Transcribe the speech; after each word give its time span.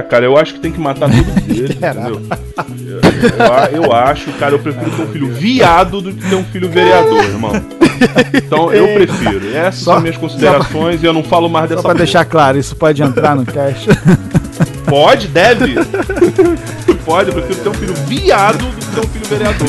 É, 0.00 0.02
cara, 0.02 0.24
eu 0.24 0.36
acho 0.38 0.54
que 0.54 0.60
tem 0.60 0.72
que 0.72 0.80
matar 0.80 1.10
todos 1.10 1.36
eles, 1.46 1.70
entendeu? 1.76 2.22
Eu, 2.86 3.76
eu, 3.76 3.82
eu, 3.84 3.92
acho, 3.92 4.32
cara, 4.32 4.54
eu 4.54 4.58
prefiro 4.58 4.90
ter 4.90 5.02
um 5.02 5.08
filho 5.08 5.32
viado 5.34 6.00
do 6.00 6.12
que 6.12 6.28
ter 6.28 6.34
um 6.36 6.44
filho 6.44 6.70
vereador, 6.70 7.22
irmão. 7.22 7.52
Então 8.32 8.72
eu 8.72 8.94
prefiro. 8.94 9.54
Essas 9.54 9.82
só, 9.82 9.92
são 9.92 10.00
minhas 10.00 10.16
considerações 10.16 10.96
pra, 10.96 11.04
e 11.04 11.06
eu 11.06 11.12
não 11.12 11.22
falo 11.22 11.50
mais 11.50 11.68
dessa 11.68 11.82
Só 11.82 11.88
pra 11.88 11.94
porra. 11.94 12.04
deixar 12.04 12.24
claro, 12.24 12.58
isso 12.58 12.74
pode 12.74 13.02
entrar 13.02 13.36
no 13.36 13.44
cast. 13.44 13.88
Pode, 14.86 15.28
deve. 15.28 15.74
pode, 17.04 17.28
eu 17.28 17.34
prefiro 17.34 17.60
ter 17.60 17.68
um 17.68 17.74
filho 17.74 17.94
viado 18.06 18.58
do 18.58 18.76
que 18.76 18.86
ter 18.86 19.00
um 19.00 19.08
filho 19.08 19.24
vereador. 19.26 19.68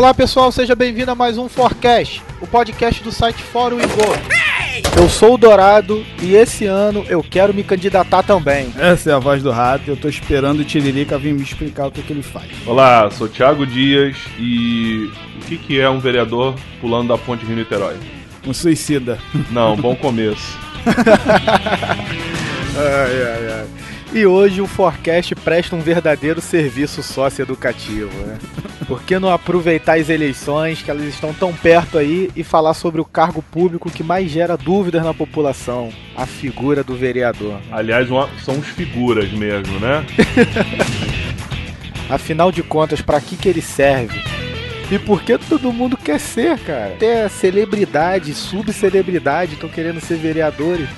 Olá 0.00 0.14
pessoal, 0.14 0.50
seja 0.50 0.74
bem-vindo 0.74 1.10
a 1.10 1.14
mais 1.14 1.36
um 1.36 1.46
Forecast, 1.46 2.22
o 2.40 2.46
podcast 2.46 3.04
do 3.04 3.12
site 3.12 3.42
Fórum 3.42 3.76
Igor. 3.78 4.16
Eu 4.96 5.10
sou 5.10 5.34
o 5.34 5.36
Dourado 5.36 6.02
e 6.22 6.34
esse 6.34 6.64
ano 6.64 7.04
eu 7.06 7.22
quero 7.22 7.52
me 7.52 7.62
candidatar 7.62 8.22
também. 8.22 8.72
Essa 8.78 9.10
é 9.10 9.12
a 9.12 9.18
voz 9.18 9.42
do 9.42 9.50
rato, 9.50 9.90
eu 9.90 9.98
tô 9.98 10.08
esperando 10.08 10.60
o 10.60 10.64
Tiririca 10.64 11.18
vir 11.18 11.34
me 11.34 11.42
explicar 11.42 11.86
o 11.86 11.90
que, 11.90 12.02
que 12.02 12.14
ele 12.14 12.22
faz. 12.22 12.48
Olá, 12.66 13.10
sou 13.10 13.28
Thiago 13.28 13.66
Dias 13.66 14.16
e 14.38 15.10
o 15.36 15.44
que, 15.44 15.58
que 15.58 15.78
é 15.78 15.90
um 15.90 16.00
vereador 16.00 16.54
pulando 16.80 17.08
da 17.08 17.18
ponte 17.18 17.44
Rio 17.44 17.56
Niterói? 17.56 17.98
Um 18.46 18.54
suicida. 18.54 19.18
Não, 19.50 19.76
bom 19.76 19.94
começo. 19.94 20.58
ai, 22.74 23.22
ai, 23.22 23.52
ai. 23.52 23.66
E 24.14 24.24
hoje 24.24 24.62
o 24.62 24.66
Forecast 24.66 25.34
presta 25.34 25.76
um 25.76 25.80
verdadeiro 25.80 26.40
serviço 26.40 27.02
socioeducativo, 27.02 28.10
né? 28.26 28.38
Por 28.90 29.04
que 29.04 29.20
não 29.20 29.30
aproveitar 29.30 30.00
as 30.00 30.08
eleições, 30.08 30.82
que 30.82 30.90
elas 30.90 31.04
estão 31.04 31.32
tão 31.32 31.52
perto 31.52 31.96
aí, 31.96 32.28
e 32.34 32.42
falar 32.42 32.74
sobre 32.74 33.00
o 33.00 33.04
cargo 33.04 33.40
público 33.40 33.88
que 33.88 34.02
mais 34.02 34.28
gera 34.28 34.56
dúvidas 34.56 35.04
na 35.04 35.14
população? 35.14 35.92
A 36.16 36.26
figura 36.26 36.82
do 36.82 36.96
vereador. 36.96 37.60
Aliás, 37.70 38.10
uma, 38.10 38.28
são 38.44 38.58
os 38.58 38.66
figuras 38.66 39.30
mesmo, 39.30 39.78
né? 39.78 40.04
Afinal 42.10 42.50
de 42.50 42.64
contas, 42.64 43.00
para 43.00 43.20
que, 43.20 43.36
que 43.36 43.48
ele 43.48 43.62
serve? 43.62 44.20
E 44.90 44.98
por 44.98 45.22
que 45.22 45.38
todo 45.38 45.72
mundo 45.72 45.96
quer 45.96 46.18
ser, 46.18 46.58
cara? 46.58 46.94
Até 46.94 47.28
celebridade, 47.28 48.34
subcelebridade 48.34 49.54
estão 49.54 49.68
querendo 49.68 50.00
ser 50.00 50.16
vereadores. 50.16 50.88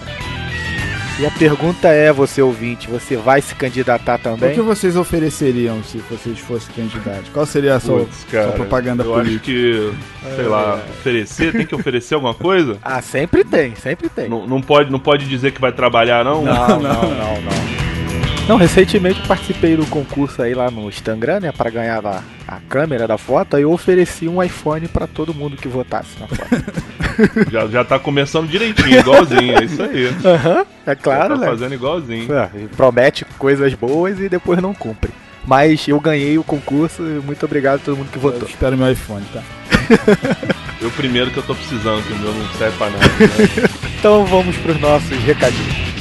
E 1.19 1.27
a 1.27 1.31
pergunta 1.31 1.89
é, 1.89 2.11
você 2.13 2.41
ouvinte, 2.41 2.89
você 2.89 3.17
vai 3.17 3.41
se 3.43 3.55
candidatar 3.55 4.19
também? 4.19 4.53
O 4.53 4.55
que 4.55 4.61
vocês 4.63 4.97
ofereceriam 4.97 5.83
se 5.85 5.99
vocês 5.99 6.39
fossem 6.39 6.75
candidatos? 6.75 7.29
Qual 7.29 7.45
seria 7.45 7.77
a 7.77 7.81
sua, 7.81 8.01
Puts, 8.01 8.25
cara, 8.31 8.45
sua 8.45 8.53
propaganda 8.53 9.05
eu 9.05 9.13
política? 9.13 9.37
acho 9.37 9.45
que, 9.45 9.93
sei 10.37 10.45
é, 10.45 10.49
lá, 10.49 10.83
oferecer, 10.91 11.53
tem 11.53 11.67
que 11.67 11.75
oferecer 11.75 12.15
alguma 12.15 12.35
coisa? 12.35 12.79
Ah, 12.83 13.03
sempre 13.03 13.45
tem, 13.45 13.75
sempre 13.77 14.09
tem. 14.09 14.29
Não, 14.29 14.47
não, 14.47 14.61
pode, 14.63 14.91
não 14.91 14.99
pode 14.99 15.29
dizer 15.29 15.53
que 15.53 15.61
vai 15.61 15.71
trabalhar, 15.71 16.25
não? 16.25 16.43
Não, 16.43 16.69
não, 16.69 16.81
não, 16.81 17.03
não. 17.03 17.43
não. 17.43 17.83
Não, 18.49 18.57
recentemente 18.57 19.25
participei 19.29 19.77
do 19.77 19.87
concurso 19.87 20.43
aí 20.43 20.53
lá 20.53 20.69
no 20.69 20.89
Instagram, 20.89 21.41
né, 21.41 21.53
para 21.53 21.71
ganhar 21.71 22.05
a, 22.05 22.23
a 22.49 22.59
câmera 22.69 23.07
da 23.07 23.17
foto, 23.17 23.57
aí 23.57 23.63
eu 23.63 23.71
ofereci 23.71 24.27
um 24.27 24.43
iPhone 24.43 24.89
para 24.89 25.07
todo 25.07 25.33
mundo 25.33 25.57
que 25.57 25.69
votasse 25.69 26.19
na 26.19 26.27
foto. 26.27 26.51
já, 27.51 27.67
já 27.67 27.85
tá 27.85 27.99
começando 27.99 28.49
direitinho, 28.49 28.99
igualzinho, 29.01 29.59
é 29.59 29.65
isso 29.65 29.83
aí. 29.83 30.07
Uhum, 30.07 30.67
é 30.87 30.95
claro, 30.95 31.35
já 31.35 31.35
tá 31.35 31.37
né? 31.37 31.47
fazendo 31.47 31.75
igualzinho. 31.75 32.33
É, 32.35 32.51
promete 32.77 33.25
coisas 33.39 33.75
boas 33.75 34.19
e 34.19 34.29
depois 34.29 34.61
não 34.61 34.75
cumpre. 34.75 35.11
Mas 35.45 35.89
eu 35.89 35.99
ganhei 35.99 36.39
o 36.39 36.45
concurso 36.45 37.03
e 37.03 37.21
muito 37.25 37.45
obrigado 37.45 37.77
a 37.77 37.85
todo 37.85 37.97
mundo 37.97 38.11
que 38.11 38.19
votou. 38.19 38.43
Eu 38.43 38.49
espero 38.49 38.77
meu 38.77 38.91
iPhone, 38.91 39.25
tá? 39.33 39.43
eu 40.81 40.91
primeiro 40.93 41.31
que 41.31 41.39
eu 41.39 41.43
tô 41.43 41.55
precisando, 41.55 42.03
que 42.07 42.13
o 42.13 42.19
meu 42.19 42.33
não 42.33 42.49
serve 42.53 42.77
pra 42.77 42.91
nada. 42.91 43.05
Né? 43.05 43.69
então 43.99 44.25
vamos 44.25 44.57
pros 44.59 44.81
nossos 44.81 45.19
recadinhos. 45.25 45.92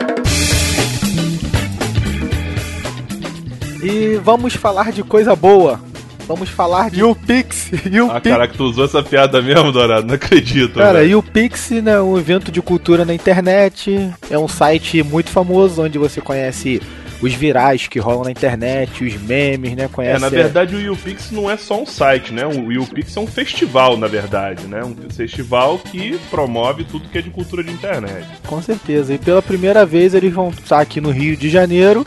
E 3.83 4.21
vamos 4.23 4.55
falar 4.55 4.93
de 4.93 5.03
coisa 5.03 5.35
boa. 5.35 5.81
Vamos 6.27 6.49
falar 6.49 6.91
de 6.91 7.01
YouPix. 7.01 7.71
ah, 8.11 8.21
caraca, 8.21 8.55
tu 8.57 8.65
usou 8.65 8.85
essa 8.85 9.03
piada 9.03 9.41
mesmo, 9.43 9.71
Dourado? 9.71 10.07
Não 10.07 10.15
acredito. 10.15 10.79
Cara, 10.79 11.01
velho. 11.01 11.13
YouPix 11.13 11.71
né, 11.83 11.93
é 11.93 12.01
um 12.01 12.19
evento 12.19 12.51
de 12.51 12.61
cultura 12.63 13.05
na 13.05 13.15
internet. 13.15 14.11
É 14.31 14.39
um 14.39 14.49
site 14.49 15.03
muito 15.03 15.31
famoso 15.31 15.83
onde 15.83 15.99
você 15.99 16.21
conhece 16.21 16.81
os 17.21 17.33
virais 17.33 17.87
que 17.87 17.99
rolam 17.99 18.25
na 18.25 18.31
internet, 18.31 19.05
os 19.05 19.15
memes, 19.15 19.75
né? 19.75 19.89
Conhece 19.89 20.17
é, 20.17 20.19
na 20.19 20.29
verdade 20.29 20.75
o 20.77 20.81
YouPix 20.81 21.31
não 21.31 21.51
é 21.51 21.57
só 21.57 21.81
um 21.81 21.87
site, 21.87 22.33
né? 22.33 22.47
O 22.47 22.71
YouPix 22.71 23.17
é 23.17 23.21
um 23.21 23.27
festival, 23.27 23.97
na 23.97 24.07
verdade, 24.07 24.67
né? 24.67 24.85
Um 24.85 24.95
festival 25.11 25.79
que 25.79 26.19
promove 26.31 26.85
tudo 26.85 27.09
que 27.09 27.19
é 27.19 27.23
de 27.23 27.31
cultura 27.31 27.63
de 27.63 27.71
internet. 27.71 28.27
Com 28.47 28.61
certeza. 28.61 29.15
E 29.15 29.19
pela 29.19 29.41
primeira 29.41 29.87
vez 29.87 30.15
eles 30.15 30.33
vão 30.33 30.51
estar 30.51 30.81
aqui 30.81 31.01
no 31.01 31.11
Rio 31.11 31.37
de 31.37 31.49
Janeiro 31.49 32.05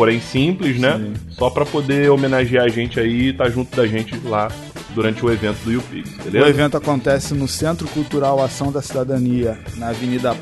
porém 0.00 0.18
simples, 0.18 0.80
né? 0.80 0.96
Sim. 0.96 1.12
Só 1.32 1.50
para 1.50 1.66
poder 1.66 2.10
homenagear 2.10 2.64
a 2.64 2.68
gente 2.70 2.98
aí 2.98 3.24
e 3.24 3.28
estar 3.32 3.44
tá 3.44 3.50
junto 3.50 3.76
da 3.76 3.86
gente 3.86 4.18
lá 4.24 4.50
durante 4.94 5.22
o 5.22 5.30
evento 5.30 5.58
do 5.62 5.72
YouPix, 5.72 6.10
beleza? 6.24 6.46
O 6.46 6.48
evento 6.48 6.74
acontece 6.78 7.34
no 7.34 7.46
Centro 7.46 7.86
Cultural 7.88 8.42
Ação 8.42 8.72
da 8.72 8.80
Cidadania, 8.80 9.58
na 9.76 9.88
Avenida 9.88 10.34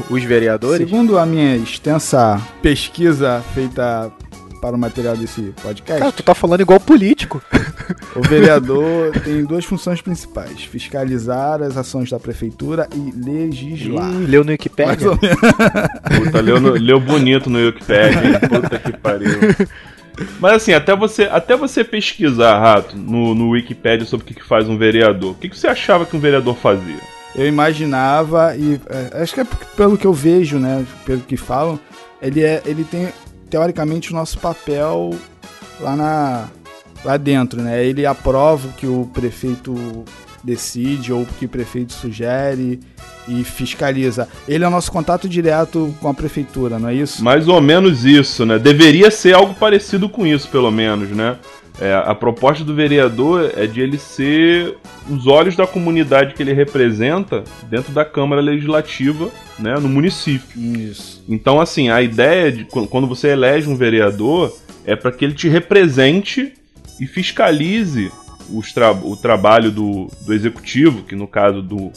os 0.09 0.23
vereadores? 0.23 0.87
Segundo 0.87 1.17
a 1.17 1.25
minha 1.25 1.55
extensa 1.55 2.41
pesquisa 2.61 3.43
feita 3.53 4.11
para 4.61 4.75
o 4.75 4.79
material 4.79 5.15
desse 5.15 5.53
podcast. 5.61 5.99
Cara, 5.99 6.11
tu 6.11 6.23
tá 6.23 6.33
falando 6.33 6.61
igual 6.61 6.79
político. 6.79 7.41
O 8.15 8.21
vereador 8.21 9.11
tem 9.23 9.45
duas 9.45 9.65
funções 9.65 10.01
principais: 10.01 10.63
fiscalizar 10.63 11.61
as 11.61 11.77
ações 11.77 12.09
da 12.09 12.19
prefeitura 12.19 12.87
e 12.93 13.11
legislar. 13.11 14.11
Ih, 14.11 14.25
leu 14.25 14.43
no 14.43 14.51
Wikipedia? 14.51 15.09
Puta, 15.11 16.41
leu, 16.41 16.59
no, 16.59 16.71
leu 16.71 16.99
bonito 16.99 17.49
no 17.49 17.59
Wikipedia, 17.59 18.23
hein? 18.23 18.49
Puta 18.49 18.79
que 18.79 18.97
pariu. 18.97 19.39
Mas 20.39 20.53
assim, 20.53 20.73
até 20.73 20.95
você, 20.95 21.23
até 21.23 21.55
você 21.55 21.83
pesquisar, 21.83 22.59
Rato, 22.59 22.97
no, 22.97 23.35
no 23.35 23.51
Wikipedia 23.51 24.05
sobre 24.05 24.23
o 24.23 24.27
que, 24.27 24.33
que 24.33 24.43
faz 24.43 24.67
um 24.67 24.77
vereador, 24.77 25.31
o 25.31 25.35
que, 25.35 25.47
que 25.47 25.57
você 25.57 25.67
achava 25.67 26.05
que 26.05 26.17
um 26.17 26.19
vereador 26.19 26.55
fazia? 26.55 27.16
Eu 27.35 27.47
imaginava, 27.47 28.55
e 28.55 28.79
é, 28.89 29.21
acho 29.21 29.33
que 29.33 29.41
é 29.41 29.47
pelo 29.75 29.97
que 29.97 30.07
eu 30.07 30.13
vejo, 30.13 30.57
né? 30.57 30.85
Pelo 31.05 31.21
que 31.21 31.37
falam, 31.37 31.79
ele, 32.21 32.43
é, 32.43 32.61
ele 32.65 32.83
tem 32.83 33.09
teoricamente 33.49 34.11
o 34.11 34.15
nosso 34.15 34.37
papel 34.39 35.11
lá 35.79 35.95
na 35.95 36.49
lá 37.05 37.15
dentro, 37.17 37.61
né? 37.61 37.85
Ele 37.85 38.05
aprova 38.05 38.67
o 38.67 38.73
que 38.73 38.87
o 38.87 39.09
prefeito 39.13 40.03
decide 40.43 41.11
ou 41.11 41.21
o 41.21 41.25
que 41.25 41.45
o 41.45 41.49
prefeito 41.49 41.93
sugere 41.93 42.79
e 43.27 43.43
fiscaliza. 43.43 44.27
Ele 44.47 44.63
é 44.63 44.67
o 44.67 44.71
nosso 44.71 44.91
contato 44.91 45.27
direto 45.27 45.93
com 45.99 46.07
a 46.07 46.13
prefeitura, 46.13 46.79
não 46.79 46.89
é 46.89 46.95
isso? 46.95 47.23
Mais 47.23 47.47
ou 47.47 47.61
menos 47.61 48.05
isso, 48.05 48.45
né? 48.45 48.57
Deveria 48.57 49.11
ser 49.11 49.35
algo 49.35 49.53
parecido 49.53 50.07
com 50.07 50.25
isso, 50.25 50.47
pelo 50.47 50.71
menos, 50.71 51.09
né? 51.09 51.37
É, 51.79 51.93
a 51.93 52.15
proposta 52.15 52.63
do 52.63 52.73
vereador 52.73 53.51
é 53.55 53.67
de 53.67 53.81
ele 53.81 53.99
ser 53.99 54.77
os 55.07 55.27
olhos 55.27 55.55
da 55.55 55.67
comunidade 55.67 56.33
que 56.33 56.41
ele 56.41 56.53
representa 56.53 57.43
dentro 57.69 57.93
da 57.93 58.03
Câmara 58.03 58.41
Legislativa, 58.41 59.29
né, 59.59 59.75
no 59.75 59.87
município. 59.87 60.59
Isso. 60.59 61.23
Então, 61.29 61.61
assim, 61.61 61.89
a 61.89 62.01
ideia 62.01 62.51
de 62.51 62.65
quando 62.65 63.05
você 63.05 63.29
elege 63.29 63.69
um 63.69 63.75
vereador 63.75 64.55
é 64.85 64.95
para 64.95 65.11
que 65.11 65.23
ele 65.23 65.33
te 65.33 65.47
represente 65.47 66.53
e 66.99 67.05
fiscalize 67.05 68.11
tra 68.73 68.91
o 68.91 69.15
trabalho 69.15 69.71
do, 69.71 70.07
do 70.25 70.33
executivo, 70.33 71.03
que 71.03 71.15
no 71.15 71.27
caso 71.27 71.61
do, 71.61 71.91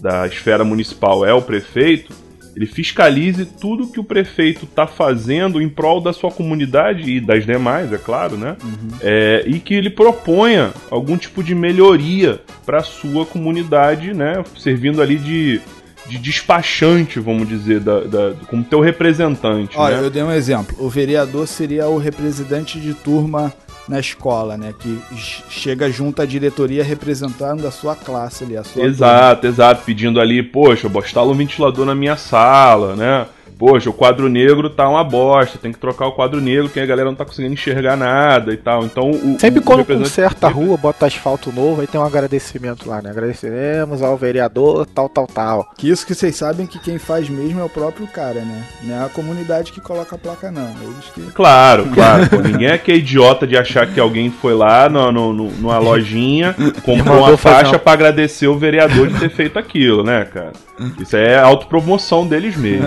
da 0.00 0.26
esfera 0.26 0.62
municipal 0.62 1.24
é 1.24 1.32
o 1.32 1.42
prefeito, 1.42 2.12
ele 2.56 2.66
fiscalize 2.66 3.44
tudo 3.44 3.88
que 3.88 3.98
o 3.98 4.04
prefeito 4.04 4.64
está 4.64 4.86
fazendo 4.86 5.60
em 5.60 5.68
prol 5.68 6.00
da 6.00 6.12
sua 6.12 6.30
comunidade 6.30 7.10
e 7.10 7.20
das 7.20 7.44
demais, 7.44 7.92
é 7.92 7.98
claro, 7.98 8.36
né? 8.36 8.56
Uhum. 8.62 8.88
É, 9.00 9.42
e 9.46 9.58
que 9.58 9.74
ele 9.74 9.90
proponha 9.90 10.72
algum 10.90 11.16
tipo 11.16 11.42
de 11.42 11.54
melhoria 11.54 12.40
para 12.64 12.78
a 12.78 12.82
sua 12.82 13.26
comunidade, 13.26 14.14
né? 14.14 14.44
Servindo 14.56 15.02
ali 15.02 15.18
de, 15.18 15.60
de 16.06 16.18
despachante, 16.18 17.18
vamos 17.18 17.48
dizer, 17.48 17.80
da, 17.80 18.00
da, 18.00 18.34
como 18.48 18.62
teu 18.62 18.80
representante. 18.80 19.76
Olha, 19.76 19.98
né? 20.00 20.06
eu 20.06 20.10
dei 20.10 20.22
um 20.22 20.32
exemplo. 20.32 20.76
O 20.78 20.88
vereador 20.88 21.48
seria 21.48 21.88
o 21.88 21.98
representante 21.98 22.78
de 22.78 22.94
turma 22.94 23.52
na 23.88 24.00
escola, 24.00 24.56
né? 24.56 24.74
Que 24.78 25.00
chega 25.48 25.90
junto 25.90 26.22
à 26.22 26.26
diretoria 26.26 26.82
representando 26.82 27.66
a 27.66 27.70
sua 27.70 27.94
classe 27.94 28.44
ali, 28.44 28.56
a 28.56 28.64
sua. 28.64 28.84
Exato, 28.84 29.42
turma. 29.42 29.54
exato. 29.54 29.82
Pedindo 29.84 30.20
ali, 30.20 30.42
poxa, 30.42 30.88
eu 30.92 31.00
instala 31.00 31.30
um 31.30 31.34
ventilador 31.34 31.84
na 31.84 31.94
minha 31.94 32.16
sala, 32.16 32.96
né? 32.96 33.26
Poxa, 33.58 33.90
o 33.90 33.92
quadro 33.92 34.28
negro 34.28 34.68
tá 34.70 34.88
uma 34.88 35.04
bosta, 35.04 35.58
tem 35.58 35.72
que 35.72 35.78
trocar 35.78 36.06
o 36.06 36.12
quadro 36.12 36.40
negro, 36.40 36.68
que 36.68 36.80
a 36.80 36.86
galera 36.86 37.08
não 37.08 37.16
tá 37.16 37.24
conseguindo 37.24 37.54
enxergar 37.54 37.96
nada 37.96 38.52
e 38.52 38.56
tal. 38.56 38.84
Então, 38.84 39.10
o, 39.10 39.38
Sempre 39.38 39.60
o, 39.60 39.62
quando 39.62 39.80
o 39.80 39.84
conserta 39.84 40.46
a 40.46 40.50
rua, 40.50 40.76
bota 40.76 41.06
asfalto 41.06 41.52
novo, 41.52 41.80
aí 41.80 41.86
tem 41.86 42.00
um 42.00 42.04
agradecimento 42.04 42.88
lá, 42.88 43.00
né? 43.00 43.10
Agradecemos 43.10 44.02
ao 44.02 44.16
vereador, 44.16 44.86
tal, 44.86 45.08
tal, 45.08 45.26
tal. 45.26 45.70
Que 45.76 45.88
isso 45.88 46.06
que 46.06 46.14
vocês 46.14 46.36
sabem 46.36 46.66
que 46.66 46.78
quem 46.78 46.98
faz 46.98 47.28
mesmo 47.28 47.60
é 47.60 47.64
o 47.64 47.68
próprio 47.68 48.06
cara, 48.06 48.40
né? 48.40 48.64
Não 48.82 48.94
é 48.94 49.06
a 49.06 49.08
comunidade 49.08 49.72
que 49.72 49.80
coloca 49.80 50.14
a 50.14 50.18
placa, 50.18 50.50
não. 50.50 50.68
Eles 50.82 51.10
que... 51.14 51.22
Claro, 51.32 51.86
claro. 51.94 52.28
Pô, 52.30 52.36
ninguém 52.36 52.68
é 52.68 52.78
que 52.78 52.92
é 52.92 52.96
idiota 52.96 53.46
de 53.46 53.56
achar 53.56 53.86
que 53.86 54.00
alguém 54.00 54.30
foi 54.30 54.54
lá 54.54 54.88
no, 54.88 55.10
no, 55.10 55.32
no 55.32 55.64
numa 55.64 55.78
lojinha, 55.78 56.54
comprou 56.84 57.18
uma 57.18 57.36
faixa 57.36 57.78
para 57.78 57.92
agradecer 57.92 58.46
o 58.46 58.58
vereador 58.58 59.08
de 59.08 59.18
ter 59.18 59.30
feito 59.30 59.58
aquilo, 59.58 60.02
né, 60.02 60.24
cara? 60.24 60.52
Isso 61.00 61.16
é 61.16 61.38
autopromoção 61.38 62.26
deles 62.26 62.56
mesmo. 62.56 62.86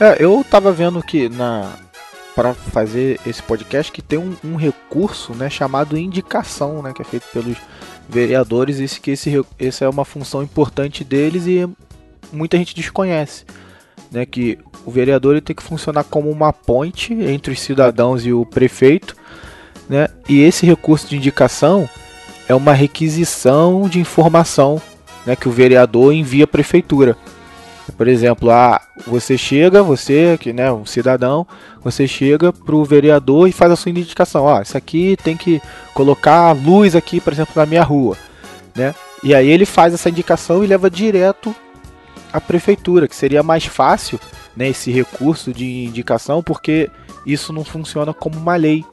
É, 0.00 0.05
eu 0.14 0.44
tava 0.48 0.72
vendo 0.72 1.02
que 1.02 1.28
na 1.28 1.74
para 2.34 2.52
fazer 2.52 3.18
esse 3.26 3.42
podcast 3.42 3.90
que 3.90 4.02
tem 4.02 4.18
um, 4.18 4.36
um, 4.44 4.56
recurso, 4.56 5.32
né, 5.34 5.48
chamado 5.48 5.96
indicação, 5.96 6.82
né, 6.82 6.92
que 6.92 7.00
é 7.00 7.04
feito 7.04 7.26
pelos 7.32 7.56
vereadores, 8.06 8.78
esse 8.78 9.00
que 9.00 9.12
esse 9.12 9.42
essa 9.58 9.86
é 9.86 9.88
uma 9.88 10.04
função 10.04 10.42
importante 10.42 11.02
deles 11.02 11.46
e 11.46 11.66
muita 12.30 12.58
gente 12.58 12.74
desconhece, 12.74 13.46
né, 14.12 14.26
que 14.26 14.58
o 14.84 14.90
vereador 14.90 15.32
ele 15.32 15.40
tem 15.40 15.56
que 15.56 15.62
funcionar 15.62 16.04
como 16.04 16.30
uma 16.30 16.52
ponte 16.52 17.14
entre 17.14 17.52
os 17.54 17.60
cidadãos 17.60 18.26
e 18.26 18.32
o 18.32 18.44
prefeito, 18.44 19.16
né? 19.88 20.08
E 20.28 20.42
esse 20.42 20.66
recurso 20.66 21.08
de 21.08 21.16
indicação 21.16 21.88
é 22.48 22.54
uma 22.54 22.72
requisição 22.72 23.88
de 23.88 23.98
informação, 23.98 24.80
né, 25.24 25.34
que 25.34 25.48
o 25.48 25.52
vereador 25.52 26.12
envia 26.12 26.44
à 26.44 26.46
prefeitura. 26.46 27.16
Por 27.96 28.08
exemplo, 28.08 28.50
ah, 28.50 28.80
você 29.06 29.38
chega, 29.38 29.82
você 29.82 30.36
que 30.38 30.52
né, 30.52 30.70
um 30.70 30.84
cidadão, 30.84 31.46
você 31.82 32.06
chega 32.06 32.52
pro 32.52 32.84
vereador 32.84 33.48
e 33.48 33.52
faz 33.52 33.72
a 33.72 33.76
sua 33.76 33.90
indicação. 33.90 34.44
Ó, 34.44 34.60
isso 34.60 34.76
aqui 34.76 35.16
tem 35.22 35.36
que 35.36 35.62
colocar 35.94 36.52
luz 36.52 36.94
aqui, 36.94 37.20
por 37.20 37.32
exemplo, 37.32 37.54
na 37.56 37.64
minha 37.64 37.82
rua, 37.82 38.16
né? 38.74 38.94
E 39.22 39.34
aí 39.34 39.48
ele 39.48 39.64
faz 39.64 39.94
essa 39.94 40.10
indicação 40.10 40.62
e 40.62 40.66
leva 40.66 40.90
direto 40.90 41.54
à 42.30 42.40
prefeitura, 42.40 43.08
que 43.08 43.16
seria 43.16 43.42
mais 43.42 43.64
fácil, 43.64 44.20
né, 44.54 44.68
esse 44.68 44.90
recurso 44.90 45.52
de 45.52 45.84
indicação, 45.84 46.42
porque 46.42 46.90
isso 47.24 47.50
não 47.52 47.64
funciona 47.64 48.12
como 48.12 48.36
uma 48.36 48.56
lei, 48.56 48.84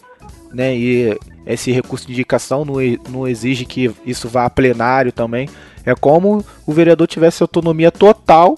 né? 0.53 0.73
E 0.77 1.19
esse 1.45 1.73
recurso 1.73 2.07
de 2.07 2.13
indicação 2.13 2.63
não, 2.63 2.75
não 3.09 3.27
exige 3.27 3.65
que 3.65 3.91
isso 4.05 4.29
vá 4.29 4.45
a 4.45 4.49
plenário 4.49 5.11
também. 5.11 5.49
É 5.85 5.93
como 5.93 6.45
o 6.65 6.71
vereador 6.71 7.05
tivesse 7.05 7.43
autonomia 7.43 7.91
total 7.91 8.57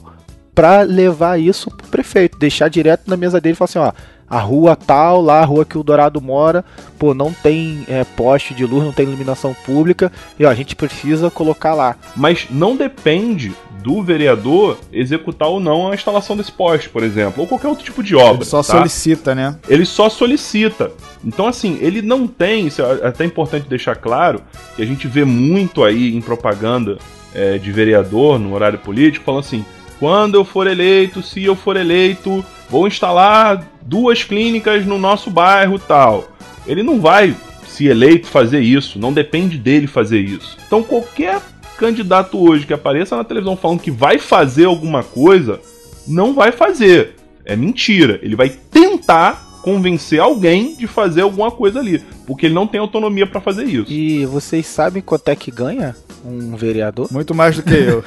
para 0.55 0.81
levar 0.81 1.39
isso 1.39 1.69
pro 1.69 1.87
prefeito, 1.87 2.39
deixar 2.39 2.69
direto 2.69 3.03
na 3.07 3.17
mesa 3.17 3.41
dele 3.41 3.53
e 3.53 3.57
falar 3.57 3.65
assim, 3.65 3.79
ó, 3.79 3.91
a 4.27 4.39
rua 4.39 4.75
tal, 4.75 5.21
lá 5.21 5.41
a 5.41 5.45
rua 5.45 5.65
que 5.65 5.77
o 5.77 5.83
Dourado 5.83 6.19
mora, 6.19 6.65
pô, 6.97 7.13
não 7.13 7.31
tem 7.31 7.85
é, 7.87 8.03
poste 8.03 8.53
de 8.53 8.65
luz, 8.65 8.83
não 8.83 8.93
tem 8.93 9.05
iluminação 9.05 9.53
pública, 9.65 10.11
e 10.39 10.45
ó, 10.45 10.49
a 10.49 10.55
gente 10.55 10.75
precisa 10.75 11.29
colocar 11.29 11.73
lá. 11.73 11.95
Mas 12.15 12.47
não 12.49 12.75
depende 12.75 13.53
do 13.83 14.01
vereador 14.01 14.79
executar 14.91 15.47
ou 15.47 15.59
não 15.59 15.91
a 15.91 15.93
instalação 15.93 16.35
desse 16.35 16.51
poste, 16.51 16.89
por 16.89 17.03
exemplo, 17.03 17.41
ou 17.41 17.47
qualquer 17.47 17.67
outro 17.67 17.85
tipo 17.85 18.01
de 18.01 18.15
obra. 18.15 18.37
Ele 18.37 18.45
só 18.45 18.63
tá? 18.63 18.77
solicita, 18.77 19.35
né? 19.35 19.55
Ele 19.69 19.85
só 19.85 20.09
solicita. 20.09 20.91
Então, 21.23 21.45
assim, 21.45 21.77
ele 21.79 22.01
não 22.01 22.25
tem, 22.25 22.65
isso 22.65 22.81
é 22.81 23.07
até 23.07 23.23
importante 23.25 23.69
deixar 23.69 23.95
claro, 23.95 24.41
que 24.75 24.81
a 24.81 24.85
gente 24.85 25.07
vê 25.07 25.23
muito 25.23 25.83
aí 25.83 26.15
em 26.15 26.21
propaganda 26.21 26.97
é, 27.35 27.59
de 27.59 27.71
vereador 27.71 28.39
no 28.39 28.55
horário 28.55 28.79
político, 28.79 29.23
falando 29.23 29.41
assim, 29.41 29.63
quando 29.99 30.35
eu 30.35 30.45
for 30.45 30.67
eleito, 30.67 31.21
se 31.21 31.43
eu 31.43 31.55
for 31.55 31.77
eleito, 31.77 32.43
vou 32.69 32.87
instalar 32.87 33.65
duas 33.81 34.23
clínicas 34.23 34.85
no 34.85 34.97
nosso 34.97 35.29
bairro 35.29 35.79
tal. 35.79 36.29
Ele 36.67 36.83
não 36.83 36.99
vai, 36.99 37.35
se 37.67 37.87
eleito, 37.87 38.27
fazer 38.27 38.59
isso. 38.59 38.99
Não 38.99 39.13
depende 39.13 39.57
dele 39.57 39.87
fazer 39.87 40.19
isso. 40.19 40.57
Então 40.65 40.83
qualquer 40.83 41.41
candidato 41.77 42.37
hoje 42.37 42.65
que 42.65 42.73
apareça 42.73 43.15
na 43.15 43.23
televisão 43.23 43.57
falando 43.57 43.81
que 43.81 43.91
vai 43.91 44.17
fazer 44.17 44.65
alguma 44.65 45.03
coisa, 45.03 45.59
não 46.07 46.33
vai 46.33 46.51
fazer. 46.51 47.15
É 47.43 47.55
mentira. 47.55 48.19
Ele 48.23 48.35
vai 48.35 48.49
tentar 48.49 49.44
convencer 49.65 50.19
alguém 50.19 50.75
de 50.75 50.85
fazer 50.85 51.21
alguma 51.21 51.49
coisa 51.49 51.79
ali, 51.79 51.97
porque 52.27 52.45
ele 52.45 52.53
não 52.53 52.67
tem 52.67 52.79
autonomia 52.79 53.25
para 53.25 53.41
fazer 53.41 53.63
isso. 53.63 53.91
E 53.91 54.23
vocês 54.23 54.67
sabem 54.67 55.01
quanto 55.01 55.27
é 55.29 55.35
que 55.35 55.49
ganha 55.49 55.95
um 56.23 56.55
vereador? 56.55 57.07
Muito 57.11 57.33
mais 57.33 57.55
do 57.55 57.63
que 57.63 57.73
eu. 57.73 58.03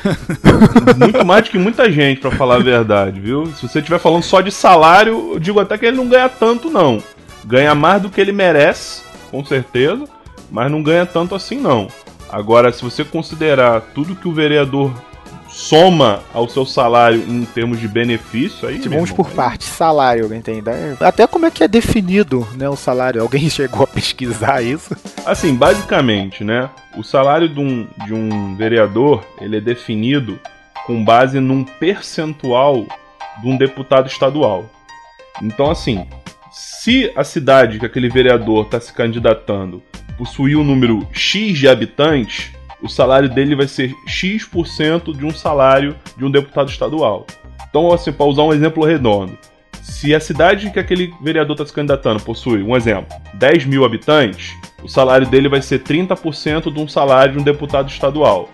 Muito 0.97 1.27
mais 1.27 1.43
do 1.43 1.51
que 1.51 1.59
muita 1.59 1.91
gente, 1.91 2.21
para 2.21 2.31
falar 2.31 2.57
a 2.57 2.63
verdade, 2.63 3.19
viu? 3.19 3.47
Se 3.47 3.67
você 3.67 3.81
estiver 3.81 3.99
falando 3.99 4.23
só 4.23 4.41
de 4.41 4.53
salário, 4.53 5.33
eu 5.33 5.41
digo 5.41 5.59
até 5.59 5.77
que 5.77 5.85
ele 5.85 5.97
não 5.97 6.07
ganha 6.07 6.29
tanto 6.29 6.71
não. 6.71 7.03
Ganha 7.45 7.75
mais 7.75 8.01
do 8.03 8.09
que 8.09 8.21
ele 8.21 8.31
merece, 8.31 9.03
com 9.29 9.45
certeza, 9.45 10.05
mas 10.53 10.71
não 10.71 10.81
ganha 10.81 11.07
tanto 11.07 11.35
assim 11.35 11.59
não. 11.59 11.89
Agora, 12.31 12.71
se 12.71 12.85
você 12.85 13.05
considerar 13.05 13.81
tudo 13.95 14.15
que 14.15 14.29
o 14.29 14.33
vereador 14.33 14.93
soma 15.59 16.23
ao 16.33 16.49
seu 16.49 16.65
salário 16.65 17.21
em 17.29 17.45
termos 17.45 17.81
de 17.81 17.89
benefício, 17.89 18.69
aí. 18.69 18.79
Vamos 18.79 19.11
por 19.11 19.29
parte, 19.29 19.65
salário, 19.65 20.23
alguém 20.23 20.41
tem 20.41 20.59
ideia? 20.59 20.97
Até 21.01 21.27
como 21.27 21.47
é 21.47 21.51
que 21.51 21.65
é 21.65 21.69
definido 21.69 22.47
né, 22.55 22.69
o 22.69 22.77
salário? 22.77 23.21
Alguém 23.21 23.51
chegou 23.51 23.83
a 23.83 23.87
pesquisar 23.87 24.63
isso? 24.63 24.97
Assim, 25.27 25.55
basicamente, 25.57 26.45
né? 26.45 26.71
O 26.97 27.03
salário 27.03 27.49
de 27.49 27.59
um, 27.59 27.89
de 28.07 28.15
um 28.15 28.55
vereador 28.55 29.27
ele 29.41 29.57
é 29.57 29.61
definido 29.61 30.39
com 30.87 31.05
base 31.05 31.41
num 31.41 31.65
percentual 31.65 32.87
de 33.43 33.49
um 33.49 33.57
deputado 33.57 34.07
estadual. 34.07 34.65
Então, 35.43 35.71
assim, 35.71 36.07
se 36.53 37.13
a 37.17 37.25
cidade 37.25 37.81
que 37.81 37.87
aquele 37.87 38.09
vereador 38.09 38.65
está 38.65 38.81
se 38.81 38.93
candidatando 38.93 39.83
possuir 40.17 40.57
um 40.57 40.65
número 40.65 41.07
X 41.13 41.59
de 41.59 41.69
habitantes, 41.69 42.53
o 42.83 42.89
salário 42.89 43.29
dele 43.29 43.57
vai 43.57 43.67
ser 43.67 43.95
X% 44.07 45.17
de 45.17 45.25
um 45.25 45.31
salário 45.31 45.97
de 46.17 46.25
um 46.25 46.31
deputado 46.31 46.71
estadual. 46.71 47.27
Então, 47.69 47.93
assim, 47.93 48.13
para 48.13 48.27
usar 48.27 48.43
um 48.43 48.53
exemplo 48.53 48.85
redondo, 48.85 49.37
se 49.83 50.15
a 50.15 50.21
cidade 50.21 50.71
que 50.71 50.79
aquele 50.79 51.13
vereador 51.21 51.55
está 51.55 51.67
se 51.67 51.73
candidatando 51.73 52.23
possui, 52.23 52.63
um 52.63 52.77
exemplo, 52.77 53.17
10 53.35 53.65
mil 53.65 53.85
habitantes, 53.85 54.53
o 54.83 54.89
salário 54.89 55.27
dele 55.27 55.49
vai 55.49 55.63
ser 55.63 55.83
30% 55.83 56.73
de 56.73 56.81
um 56.81 56.87
salário 56.87 57.35
de 57.35 57.39
um 57.41 57.43
deputado 57.43 57.89
estadual. 57.89 58.49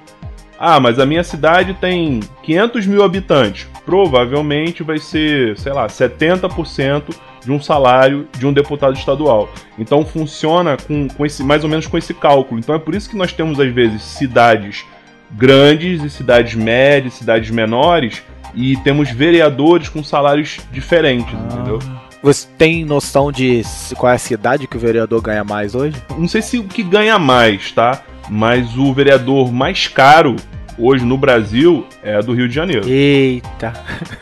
Ah, 0.59 0.79
mas 0.79 0.99
a 0.99 1.07
minha 1.07 1.25
cidade 1.25 1.75
tem 1.75 2.21
500 2.43 2.87
mil 2.87 3.03
habitantes. 3.03 3.67
Provavelmente 3.85 4.83
vai 4.83 4.99
ser, 4.99 5.59
sei 5.59 5.73
lá, 5.73 5.87
70% 5.87 7.15
de 7.45 7.53
um 7.53 7.61
salário 7.61 8.27
de 8.39 8.47
um 8.47 8.53
deputado 8.53 8.97
estadual. 8.97 9.49
Então 9.79 10.05
funciona 10.05 10.77
com, 10.77 11.09
com 11.09 11.27
esse, 11.27 11.43
mais 11.43 11.63
ou 11.65 11.71
menos 11.71 11.87
com 11.87 11.99
esse 11.99 12.15
cálculo. 12.15 12.59
Então 12.59 12.75
é 12.75 12.79
por 12.79 12.95
isso 12.95 13.09
que 13.11 13.17
nós 13.17 13.33
temos, 13.33 13.61
às 13.61 13.73
vezes, 13.73 14.03
cidades 14.03 14.85
grandes 15.31 16.03
e 16.03 16.11
cidades 16.11 16.55
médias, 16.55 17.15
cidades 17.15 17.51
menores, 17.51 18.23
e 18.55 18.77
temos 18.79 19.11
vereadores 19.11 19.89
com 19.89 20.03
salários 20.03 20.61
diferentes, 20.71 21.35
ah. 21.35 21.49
entendeu? 21.53 21.79
Você 22.23 22.49
tem 22.57 22.85
noção 22.87 23.31
de 23.31 23.61
qual 23.97 24.11
é 24.11 24.15
a 24.15 24.19
cidade 24.19 24.67
que 24.67 24.77
o 24.79 24.81
vereador 24.81 25.21
ganha 25.21 25.45
mais 25.45 25.75
hoje? 25.75 26.03
Não 26.17 26.27
sei 26.27 26.41
se 26.41 26.57
o 26.59 26.65
que 26.65 26.83
ganha 26.83 27.19
mais, 27.19 27.71
tá? 27.73 28.03
Mas 28.29 28.77
o 28.77 28.93
vereador 28.93 29.53
mais 29.53 29.87
caro 29.87 30.37
hoje 30.79 31.05
no 31.05 31.17
Brasil 31.17 31.87
é 32.03 32.17
a 32.17 32.21
do 32.21 32.33
Rio 32.33 32.49
de 32.49 32.55
Janeiro. 32.55 32.89
Eita! 32.89 33.73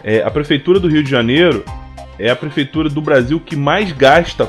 É, 0.05 0.23
a 0.23 0.31
prefeitura 0.31 0.81
do 0.81 0.89
Rio 0.89 1.03
de 1.03 1.11
Janeiro 1.11 1.65
é 2.19 2.31
a 2.31 2.37
prefeitura 2.37 2.89
do 2.89 3.01
Brasil 3.01 3.41
que 3.41 3.57
mais 3.57 3.93
gasta 3.93 4.49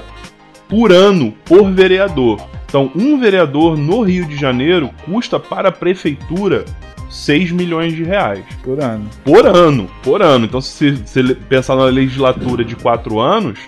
por 0.67 0.91
ano 0.91 1.33
por 1.45 1.71
vereador. 1.71 2.41
Então, 2.65 2.91
um 2.95 3.19
vereador 3.19 3.77
no 3.77 4.01
Rio 4.01 4.25
de 4.25 4.35
Janeiro 4.35 4.89
custa 5.05 5.39
para 5.39 5.69
a 5.69 5.71
prefeitura 5.71 6.65
6 7.09 7.51
milhões 7.51 7.95
de 7.95 8.03
reais. 8.03 8.43
Por 8.63 8.79
ano. 8.81 9.09
Por 9.23 9.45
ano, 9.45 9.89
por 10.01 10.21
ano. 10.23 10.45
Então, 10.45 10.59
se 10.59 10.91
você 10.91 11.35
pensar 11.35 11.75
na 11.75 11.85
legislatura 11.85 12.65
de 12.65 12.75
4 12.75 13.19
anos, 13.19 13.59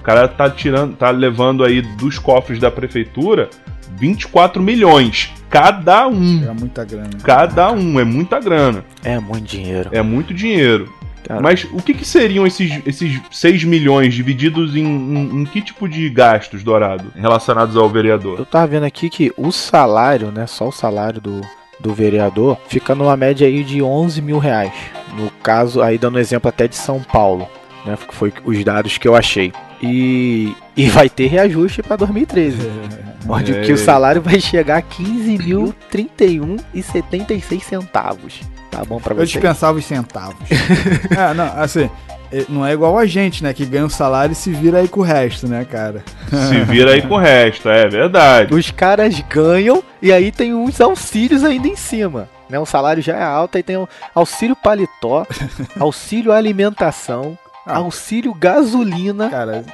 o 0.00 0.02
cara 0.02 0.26
tá 0.26 0.48
tirando, 0.48 0.96
tá 0.96 1.10
levando 1.10 1.62
aí 1.62 1.82
dos 1.82 2.18
cofres 2.18 2.58
da 2.58 2.70
prefeitura 2.70 3.50
24 3.96 4.62
milhões. 4.62 5.32
Cada 5.48 6.06
um. 6.06 6.44
É 6.44 6.52
muita 6.52 6.84
grana. 6.84 7.10
Cada 7.22 7.72
um, 7.72 7.98
é 7.98 8.04
muita 8.04 8.40
grana. 8.40 8.84
É 9.02 9.18
muito 9.18 9.44
dinheiro. 9.44 9.88
É 9.92 10.02
muito 10.02 10.34
dinheiro. 10.34 10.92
Cara. 11.26 11.40
Mas 11.40 11.64
o 11.64 11.82
que, 11.82 11.92
que, 11.92 12.04
seriam 12.04 12.46
esses, 12.46 12.80
esses 12.86 13.20
6 13.32 13.64
milhões 13.64 14.14
divididos 14.14 14.76
em, 14.76 14.84
em, 14.84 15.40
em, 15.40 15.44
que 15.44 15.60
tipo 15.60 15.88
de 15.88 16.08
gastos, 16.08 16.62
Dourado, 16.62 17.12
relacionados 17.16 17.76
ao 17.76 17.88
vereador? 17.88 18.38
Eu 18.38 18.46
tava 18.46 18.66
vendo 18.68 18.84
aqui 18.84 19.10
que 19.10 19.32
o 19.36 19.50
salário, 19.50 20.30
né, 20.30 20.46
só 20.46 20.68
o 20.68 20.72
salário 20.72 21.20
do, 21.20 21.40
do 21.80 21.92
vereador, 21.92 22.56
fica 22.68 22.94
numa 22.94 23.16
média 23.16 23.44
aí 23.44 23.64
de 23.64 23.82
11 23.82 24.22
mil 24.22 24.38
reais. 24.38 24.72
No 25.18 25.28
caso, 25.42 25.82
aí 25.82 25.98
dando 25.98 26.20
exemplo 26.20 26.48
até 26.48 26.68
de 26.68 26.76
São 26.76 27.02
Paulo, 27.02 27.48
né, 27.84 27.96
que 27.96 28.14
foi 28.14 28.32
os 28.44 28.62
dados 28.62 28.96
que 28.96 29.08
eu 29.08 29.16
achei. 29.16 29.52
E, 29.82 30.54
e 30.76 30.88
vai 30.88 31.08
ter 31.08 31.26
reajuste 31.26 31.82
para 31.82 31.96
2013. 31.96 32.58
Onde 33.28 33.54
é. 33.54 33.60
que 33.62 33.72
o 33.72 33.78
salário 33.78 34.22
vai 34.22 34.40
chegar 34.40 34.78
a 34.78 34.82
15.031,76 34.82 37.62
centavos. 37.62 38.40
Tá 38.70 38.84
bom 38.84 39.00
pra 39.00 39.14
você? 39.14 39.22
Eu 39.22 39.26
dispensava 39.26 39.78
os 39.78 39.84
centavos. 39.84 40.48
é, 41.10 41.34
não, 41.34 41.52
assim, 41.56 41.90
é, 42.32 42.44
não 42.48 42.66
é 42.66 42.72
igual 42.72 42.98
a 42.98 43.06
gente, 43.06 43.42
né? 43.42 43.54
Que 43.54 43.64
ganha 43.64 43.86
o 43.86 43.90
salário 43.90 44.32
e 44.32 44.36
se 44.36 44.50
vira 44.50 44.78
aí 44.78 44.88
com 44.88 45.00
o 45.00 45.02
resto, 45.02 45.48
né, 45.48 45.64
cara? 45.64 46.04
Se 46.28 46.60
vira 46.64 46.92
aí 46.92 47.02
com 47.02 47.14
o 47.14 47.18
resto, 47.18 47.68
é 47.68 47.88
verdade. 47.88 48.54
Os 48.54 48.70
caras 48.70 49.18
ganham 49.20 49.82
e 50.02 50.12
aí 50.12 50.30
tem 50.30 50.54
uns 50.54 50.80
auxílios 50.80 51.44
ainda 51.44 51.68
em 51.68 51.76
cima. 51.76 52.28
Né? 52.48 52.58
O 52.58 52.66
salário 52.66 53.02
já 53.02 53.16
é 53.16 53.22
alto, 53.22 53.56
aí 53.56 53.62
tem 53.62 53.76
o 53.76 53.88
auxílio 54.14 54.56
paletó, 54.56 55.26
auxílio 55.78 56.32
alimentação, 56.32 57.38
ah. 57.66 57.78
auxílio 57.78 58.32
gasolina. 58.34 59.28
Cara, 59.28 59.64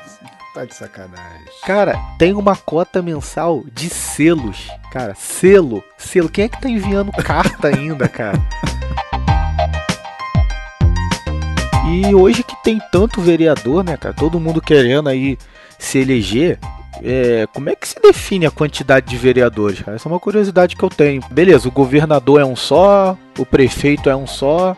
Tá 0.54 0.66
de 0.66 0.74
sacanagem. 0.74 1.46
Cara, 1.64 1.98
tem 2.18 2.34
uma 2.34 2.54
cota 2.54 3.00
mensal 3.00 3.64
de 3.72 3.88
selos. 3.88 4.68
Cara, 4.90 5.14
selo. 5.14 5.82
Selo. 5.96 6.28
Quem 6.28 6.44
é 6.44 6.48
que 6.48 6.60
tá 6.60 6.68
enviando 6.68 7.10
carta 7.10 7.68
ainda, 7.68 8.06
cara? 8.06 8.38
E 11.88 12.14
hoje 12.14 12.42
que 12.42 12.54
tem 12.62 12.78
tanto 12.92 13.22
vereador, 13.22 13.82
né, 13.82 13.96
cara? 13.96 14.14
Todo 14.14 14.38
mundo 14.38 14.60
querendo 14.60 15.08
aí 15.08 15.38
se 15.78 15.98
eleger. 15.98 16.58
É, 17.02 17.48
como 17.54 17.70
é 17.70 17.74
que 17.74 17.88
se 17.88 17.98
define 18.00 18.44
a 18.44 18.50
quantidade 18.50 19.06
de 19.06 19.16
vereadores? 19.16 19.80
Cara? 19.80 19.96
Essa 19.96 20.06
é 20.06 20.12
uma 20.12 20.20
curiosidade 20.20 20.76
que 20.76 20.82
eu 20.82 20.90
tenho. 20.90 21.22
Beleza, 21.30 21.66
o 21.66 21.72
governador 21.72 22.42
é 22.42 22.44
um 22.44 22.54
só, 22.54 23.16
o 23.38 23.46
prefeito 23.46 24.10
é 24.10 24.14
um 24.14 24.26
só. 24.26 24.76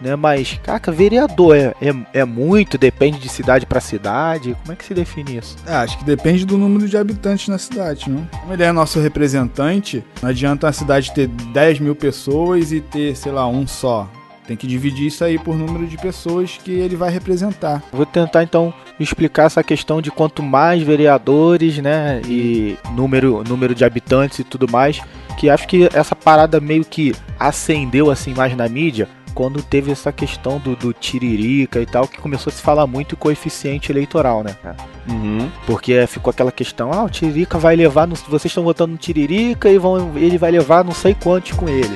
Né? 0.00 0.16
Mas, 0.16 0.58
caca, 0.62 0.90
vereador 0.90 1.56
é, 1.56 1.74
é, 1.80 2.20
é 2.20 2.24
muito, 2.24 2.78
depende 2.78 3.18
de 3.18 3.28
cidade 3.28 3.66
para 3.66 3.80
cidade. 3.80 4.56
Como 4.62 4.72
é 4.72 4.76
que 4.76 4.84
se 4.84 4.94
define 4.94 5.38
isso? 5.38 5.56
É, 5.66 5.74
acho 5.74 5.98
que 5.98 6.04
depende 6.04 6.44
do 6.44 6.56
número 6.58 6.88
de 6.88 6.96
habitantes 6.96 7.48
na 7.48 7.58
cidade, 7.58 8.10
não? 8.10 8.24
Como 8.40 8.52
ele 8.52 8.62
é 8.62 8.72
nosso 8.72 9.00
representante, 9.00 10.04
não 10.22 10.30
adianta 10.30 10.68
a 10.68 10.72
cidade 10.72 11.12
ter 11.12 11.26
10 11.26 11.80
mil 11.80 11.94
pessoas 11.94 12.72
e 12.72 12.80
ter, 12.80 13.16
sei 13.16 13.32
lá, 13.32 13.46
um 13.46 13.66
só. 13.66 14.08
Tem 14.46 14.56
que 14.56 14.66
dividir 14.66 15.08
isso 15.08 15.22
aí 15.22 15.38
por 15.38 15.54
número 15.54 15.86
de 15.86 15.98
pessoas 15.98 16.58
que 16.64 16.72
ele 16.72 16.96
vai 16.96 17.10
representar. 17.10 17.82
Vou 17.92 18.06
tentar 18.06 18.42
então 18.42 18.72
explicar 18.98 19.44
essa 19.44 19.62
questão 19.62 20.00
de 20.00 20.10
quanto 20.10 20.42
mais 20.42 20.82
vereadores, 20.82 21.76
né, 21.78 22.22
e 22.26 22.78
número, 22.92 23.44
número 23.46 23.74
de 23.74 23.84
habitantes 23.84 24.38
e 24.38 24.44
tudo 24.44 24.66
mais, 24.66 25.02
que 25.36 25.50
acho 25.50 25.68
que 25.68 25.88
essa 25.92 26.16
parada 26.16 26.60
meio 26.60 26.82
que 26.82 27.14
acendeu 27.38 28.10
assim 28.10 28.32
mais 28.32 28.56
na 28.56 28.66
mídia 28.70 29.06
quando 29.38 29.62
teve 29.62 29.92
essa 29.92 30.10
questão 30.10 30.58
do, 30.58 30.74
do 30.74 30.92
tiririca 30.92 31.80
e 31.80 31.86
tal, 31.86 32.08
que 32.08 32.20
começou 32.20 32.50
a 32.50 32.52
se 32.52 32.60
falar 32.60 32.88
muito 32.88 33.16
coeficiente 33.16 33.92
eleitoral, 33.92 34.42
né, 34.42 34.56
cara? 34.60 34.76
Uhum. 35.08 35.48
Porque 35.64 36.04
ficou 36.08 36.32
aquela 36.32 36.50
questão, 36.50 36.92
ah, 36.92 37.04
o 37.04 37.08
Tiririca 37.08 37.56
vai 37.56 37.76
levar, 37.76 38.08
no, 38.08 38.16
vocês 38.16 38.46
estão 38.46 38.64
votando 38.64 38.90
no 38.94 38.98
Tiririca 38.98 39.70
e 39.70 39.78
vão, 39.78 40.18
ele 40.18 40.36
vai 40.38 40.50
levar 40.50 40.84
não 40.84 40.90
sei 40.90 41.14
quantos 41.14 41.52
com 41.52 41.68
ele. 41.68 41.94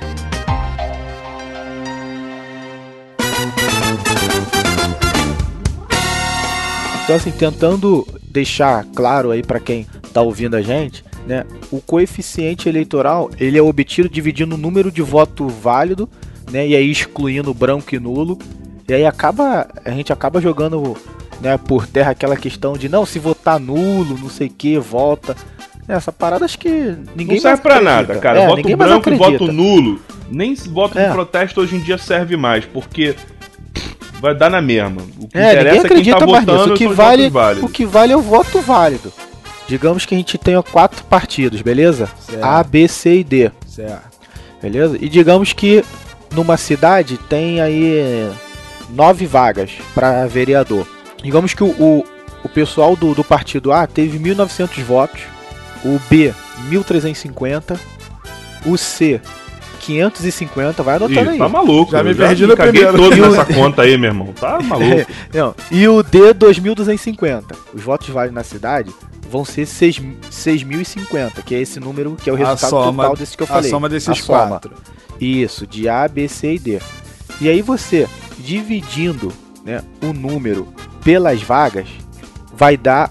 Então, 7.02 7.16
assim, 7.16 7.32
tentando 7.32 8.06
deixar 8.22 8.84
claro 8.94 9.32
aí 9.32 9.42
para 9.42 9.58
quem 9.58 9.84
tá 10.12 10.22
ouvindo 10.22 10.54
a 10.54 10.62
gente, 10.62 11.04
né? 11.26 11.44
O 11.72 11.80
coeficiente 11.80 12.68
eleitoral, 12.68 13.32
ele 13.36 13.58
é 13.58 13.62
obtido 13.62 14.08
dividindo 14.08 14.54
o 14.54 14.58
número 14.58 14.92
de 14.92 15.02
voto 15.02 15.48
válido, 15.48 16.08
né? 16.50 16.66
E 16.66 16.74
aí 16.76 16.90
excluindo 16.90 17.52
branco 17.54 17.94
e 17.94 17.98
nulo. 17.98 18.38
E 18.88 18.92
aí 18.94 19.06
acaba, 19.06 19.68
a 19.84 19.90
gente 19.90 20.12
acaba 20.12 20.40
jogando, 20.40 20.96
né, 21.40 21.56
por 21.56 21.86
terra 21.86 22.10
aquela 22.10 22.36
questão 22.36 22.74
de 22.74 22.88
não, 22.88 23.06
se 23.06 23.18
votar 23.18 23.58
nulo, 23.58 24.18
não 24.18 24.28
sei 24.28 24.48
o 24.48 24.50
que, 24.50 24.78
volta. 24.78 25.36
Essa 25.88 26.12
parada 26.12 26.44
acho 26.44 26.58
que 26.58 26.68
ninguém 27.16 27.36
Não 27.36 27.42
serve 27.42 27.48
mais 27.48 27.60
pra 27.60 27.74
acredita. 27.76 27.94
nada, 27.96 28.16
cara. 28.20 28.40
É, 28.40 28.46
voto 28.46 28.76
branco 28.76 29.10
e 29.10 29.14
voto 29.14 29.52
nulo. 29.52 30.00
Nem 30.30 30.54
voto 30.54 30.98
É. 30.98 31.06
de 31.08 31.12
protesto 31.12 31.60
hoje 31.60 31.76
em 31.76 31.80
dia 31.80 31.98
serve 31.98 32.36
mais, 32.36 32.64
porque 32.64 33.14
vai 34.20 34.34
dar 34.34 34.50
na 34.50 34.60
mesma. 34.62 35.02
O 35.20 35.28
que 35.28 35.36
É, 35.36 35.40
ninguém 35.40 35.52
interessa 35.52 35.68
é 35.68 35.80
quem 35.80 35.86
acredita 35.90 36.18
tá 36.18 36.26
mais 36.26 36.46
nisso. 36.46 36.70
O 36.72 36.74
que, 36.74 36.86
vale, 36.88 37.30
o 37.62 37.68
que 37.68 37.84
vale 37.84 38.12
é 38.12 38.16
o 38.16 38.20
voto 38.22 38.60
válido. 38.60 39.12
Digamos 39.68 40.04
que 40.06 40.14
a 40.14 40.18
gente 40.18 40.36
tenha 40.38 40.62
quatro 40.62 41.04
partidos, 41.04 41.62
beleza? 41.62 42.08
Certo. 42.20 42.44
A, 42.44 42.62
B, 42.62 42.86
C 42.88 43.18
e 43.18 43.24
D, 43.24 43.50
Certo. 43.66 44.18
beleza? 44.62 44.96
E 45.00 45.08
digamos 45.08 45.52
que 45.52 45.84
numa 46.34 46.56
cidade 46.56 47.16
tem 47.28 47.60
aí 47.60 48.30
nove 48.90 49.26
vagas 49.26 49.72
para 49.94 50.26
vereador. 50.26 50.86
Digamos 51.22 51.54
que 51.54 51.62
o, 51.62 51.68
o, 51.70 52.04
o 52.44 52.48
pessoal 52.48 52.96
do, 52.96 53.14
do 53.14 53.22
partido 53.24 53.72
A 53.72 53.86
teve 53.86 54.18
1.900 54.18 54.82
votos, 54.82 55.20
o 55.84 55.98
B 56.10 56.34
1.350, 56.70 57.78
o 58.66 58.76
C 58.76 59.20
550, 59.80 60.80
vai 60.82 60.94
anotando 60.96 61.20
Ih, 61.24 61.28
aí. 61.30 61.38
tá 61.38 61.48
maluco. 61.48 61.90
Já 61.90 62.02
me 62.04 62.14
perdi 62.14 62.46
no 62.46 62.56
caguei 62.56 62.84
primeiro. 62.86 62.96
todo 62.98 63.16
E 63.16 63.20
nessa 63.20 63.44
conta 63.52 63.82
aí, 63.82 63.98
meu 63.98 64.10
irmão. 64.10 64.32
Tá 64.38 64.60
maluco. 64.60 65.10
Não, 65.34 65.54
e 65.70 65.88
o 65.88 66.02
D 66.04 66.32
2250. 66.34 67.54
Os 67.74 67.82
votos 67.82 68.08
válidos 68.08 68.34
na 68.36 68.44
cidade 68.44 68.92
vão 69.28 69.44
ser 69.44 69.66
6 69.66 69.96
6.050, 70.30 71.42
que 71.44 71.54
é 71.54 71.60
esse 71.60 71.80
número 71.80 72.14
que 72.20 72.30
é 72.30 72.32
o 72.32 72.36
A 72.36 72.38
resultado 72.38 72.70
soma- 72.70 73.02
total 73.02 73.16
desse 73.16 73.36
que 73.36 73.42
eu 73.42 73.46
A 73.46 73.48
falei. 73.48 73.70
soma 73.70 73.88
desses 73.88 74.08
A 74.08 74.14
soma. 74.14 74.60
Isso, 75.22 75.68
de 75.68 75.88
A, 75.88 76.08
B, 76.08 76.26
C 76.26 76.54
e 76.54 76.58
D. 76.58 76.80
E 77.40 77.48
aí 77.48 77.62
você, 77.62 78.08
dividindo 78.38 79.32
né, 79.64 79.80
o 80.02 80.12
número 80.12 80.66
pelas 81.04 81.40
vagas, 81.40 81.86
vai 82.52 82.76
dar 82.76 83.08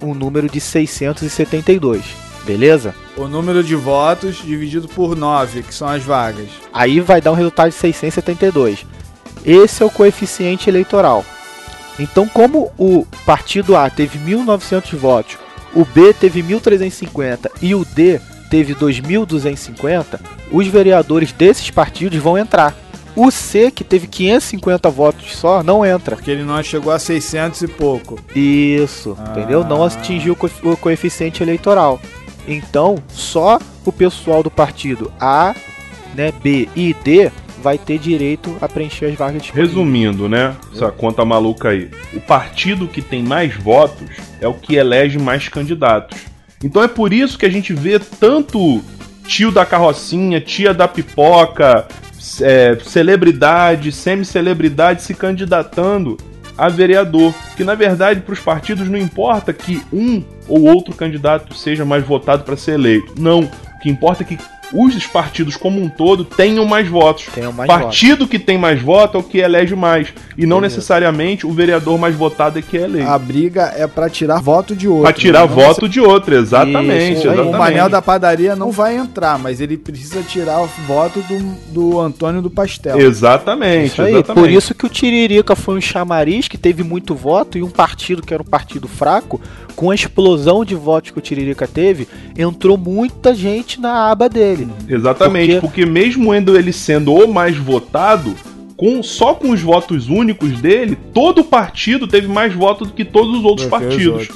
um 0.00 0.12
número 0.12 0.50
de 0.50 0.60
672, 0.60 2.04
beleza? 2.44 2.94
O 3.16 3.26
número 3.26 3.64
de 3.64 3.74
votos 3.74 4.36
dividido 4.36 4.86
por 4.86 5.16
9, 5.16 5.62
que 5.62 5.74
são 5.74 5.88
as 5.88 6.02
vagas. 6.02 6.48
Aí 6.74 7.00
vai 7.00 7.22
dar 7.22 7.32
um 7.32 7.34
resultado 7.34 7.70
de 7.70 7.76
672. 7.76 8.84
Esse 9.42 9.82
é 9.82 9.86
o 9.86 9.90
coeficiente 9.90 10.68
eleitoral. 10.68 11.24
Então, 11.98 12.28
como 12.28 12.70
o 12.76 13.06
partido 13.24 13.74
A 13.74 13.88
teve 13.88 14.18
1.900 14.18 14.94
votos, 14.96 15.38
o 15.74 15.86
B 15.86 16.12
teve 16.12 16.42
1.350 16.42 17.50
e 17.62 17.74
o 17.74 17.82
D 17.82 18.20
teve 18.50 18.74
2.250, 18.74 20.20
os 20.50 20.66
vereadores 20.66 21.32
desses 21.32 21.70
partidos 21.70 22.18
vão 22.18 22.36
entrar. 22.38 22.74
O 23.14 23.30
C, 23.30 23.70
que 23.70 23.82
teve 23.82 24.06
550 24.06 24.90
votos 24.90 25.34
só, 25.36 25.62
não 25.62 25.84
entra. 25.86 26.16
Porque 26.16 26.30
ele 26.30 26.42
não 26.44 26.62
chegou 26.62 26.92
a 26.92 26.98
600 26.98 27.62
e 27.62 27.68
pouco. 27.68 28.18
Isso, 28.34 29.16
Ah. 29.18 29.30
entendeu? 29.30 29.64
Não 29.64 29.82
atingiu 29.82 30.34
o 30.34 30.36
coef- 30.36 30.62
o 30.62 30.76
coeficiente 30.76 31.42
eleitoral. 31.42 31.98
Então, 32.46 32.96
só 33.08 33.58
o 33.86 33.90
pessoal 33.92 34.42
do 34.42 34.50
partido 34.50 35.10
A, 35.18 35.54
né, 36.14 36.30
B 36.42 36.68
e 36.76 36.94
D 37.02 37.30
vai 37.62 37.78
ter 37.78 37.98
direito 37.98 38.54
a 38.60 38.68
preencher 38.68 39.06
as 39.06 39.14
vagas 39.16 39.40
disponíveis. 39.42 39.70
Resumindo, 39.74 40.28
né? 40.28 40.54
Essa 40.72 40.90
conta 40.92 41.24
maluca 41.24 41.70
aí. 41.70 41.90
O 42.12 42.20
partido 42.20 42.86
que 42.86 43.00
tem 43.00 43.22
mais 43.22 43.56
votos 43.56 44.08
é 44.40 44.46
o 44.46 44.52
que 44.54 44.76
elege 44.76 45.18
mais 45.18 45.48
candidatos. 45.48 46.18
Então 46.62 46.82
é 46.82 46.88
por 46.88 47.12
isso 47.12 47.38
que 47.38 47.46
a 47.46 47.50
gente 47.50 47.72
vê 47.72 47.98
tanto 47.98 48.82
tio 49.26 49.50
da 49.50 49.66
carrocinha, 49.66 50.40
tia 50.40 50.72
da 50.72 50.88
pipoca, 50.88 51.86
é, 52.40 52.78
celebridade, 52.84 53.92
semi-celebridade 53.92 55.02
se 55.02 55.14
candidatando 55.14 56.16
a 56.56 56.68
vereador. 56.68 57.34
Que 57.56 57.64
na 57.64 57.74
verdade 57.74 58.20
para 58.20 58.32
os 58.32 58.40
partidos 58.40 58.88
não 58.88 58.98
importa 58.98 59.52
que 59.52 59.82
um 59.92 60.22
ou 60.48 60.62
outro 60.62 60.94
candidato 60.94 61.54
seja 61.54 61.84
mais 61.84 62.04
votado 62.04 62.44
para 62.44 62.56
ser 62.56 62.72
eleito. 62.72 63.14
Não. 63.18 63.40
O 63.40 63.78
que 63.80 63.90
importa 63.90 64.22
é 64.22 64.26
que 64.26 64.38
os 64.72 65.06
partidos 65.06 65.56
como 65.56 65.80
um 65.80 65.88
todo 65.88 66.24
tenham 66.24 66.64
mais 66.64 66.88
votos. 66.88 67.26
Tenham 67.34 67.52
mais 67.52 67.68
votos. 67.68 67.84
Partido 67.84 68.26
que 68.26 68.38
tem 68.38 68.58
mais 68.58 68.80
voto 68.80 69.16
é 69.16 69.20
o 69.20 69.22
que 69.22 69.38
elege 69.38 69.74
mais. 69.74 70.12
E 70.36 70.44
não 70.44 70.60
necessariamente 70.60 71.46
o 71.46 71.52
vereador 71.52 71.98
mais 71.98 72.14
votado 72.14 72.58
é 72.58 72.62
que 72.62 72.76
é 72.76 72.82
eleito. 72.82 73.08
A 73.08 73.18
briga 73.18 73.72
é 73.76 73.86
pra 73.86 74.10
tirar 74.10 74.40
voto 74.40 74.74
de 74.74 74.88
outro. 74.88 75.04
Pra 75.04 75.12
tirar 75.12 75.48
né? 75.48 75.54
Voto 75.54 75.88
de 75.88 76.00
outro, 76.00 76.34
exatamente. 76.34 77.18
Isso 77.18 77.28
aí. 77.28 77.36
O 77.36 77.42
exatamente. 77.42 77.58
Manel 77.58 77.88
da 77.88 78.02
padaria 78.02 78.56
não 78.56 78.70
vai 78.70 78.96
entrar, 78.96 79.38
mas 79.38 79.60
ele 79.60 79.76
precisa 79.76 80.22
tirar 80.22 80.60
o 80.60 80.66
voto 80.86 81.20
do, 81.22 81.38
do 81.72 82.00
Antônio 82.00 82.42
do 82.42 82.50
Pastel. 82.50 82.98
Exatamente, 82.98 83.92
Isso 83.92 84.02
aí, 84.02 84.14
exatamente. 84.14 84.42
por 84.42 84.50
isso 84.50 84.74
que 84.74 84.86
o 84.86 84.88
Tiririca 84.88 85.56
foi 85.56 85.76
um 85.76 85.80
chamariz 85.80 86.48
que 86.48 86.58
teve 86.58 86.82
muito 86.82 87.14
voto 87.14 87.56
e 87.58 87.62
um 87.62 87.70
partido 87.70 88.22
que 88.22 88.34
era 88.34 88.42
um 88.42 88.46
partido 88.46 88.88
fraco, 88.88 89.40
com 89.74 89.90
a 89.90 89.94
explosão 89.94 90.64
de 90.64 90.74
votos 90.74 91.10
que 91.10 91.18
o 91.18 91.20
Tiririca 91.20 91.66
teve, 91.66 92.08
entrou 92.36 92.78
muita 92.78 93.34
gente 93.34 93.80
na 93.80 94.10
aba 94.10 94.28
dele. 94.28 94.55
Exatamente, 94.88 95.60
Porque- 95.60 95.60
porque... 95.82 95.86
mesmo 95.86 96.34
endo 96.34 96.56
ele 96.56 96.72
sendo 96.72 97.12
o 97.12 97.32
mais 97.32 97.56
votado, 97.56 98.34
com, 98.76 99.02
só 99.02 99.34
com 99.34 99.50
os 99.50 99.60
votos 99.62 100.08
únicos 100.08 100.60
dele, 100.60 100.96
todo 101.14 101.42
partido 101.44 102.06
teve 102.06 102.28
mais 102.28 102.52
votos 102.52 102.88
do 102.88 102.94
que 102.94 103.04
todos 103.04 103.38
os 103.38 103.44
outros 103.44 103.66
partidos. 103.68 104.28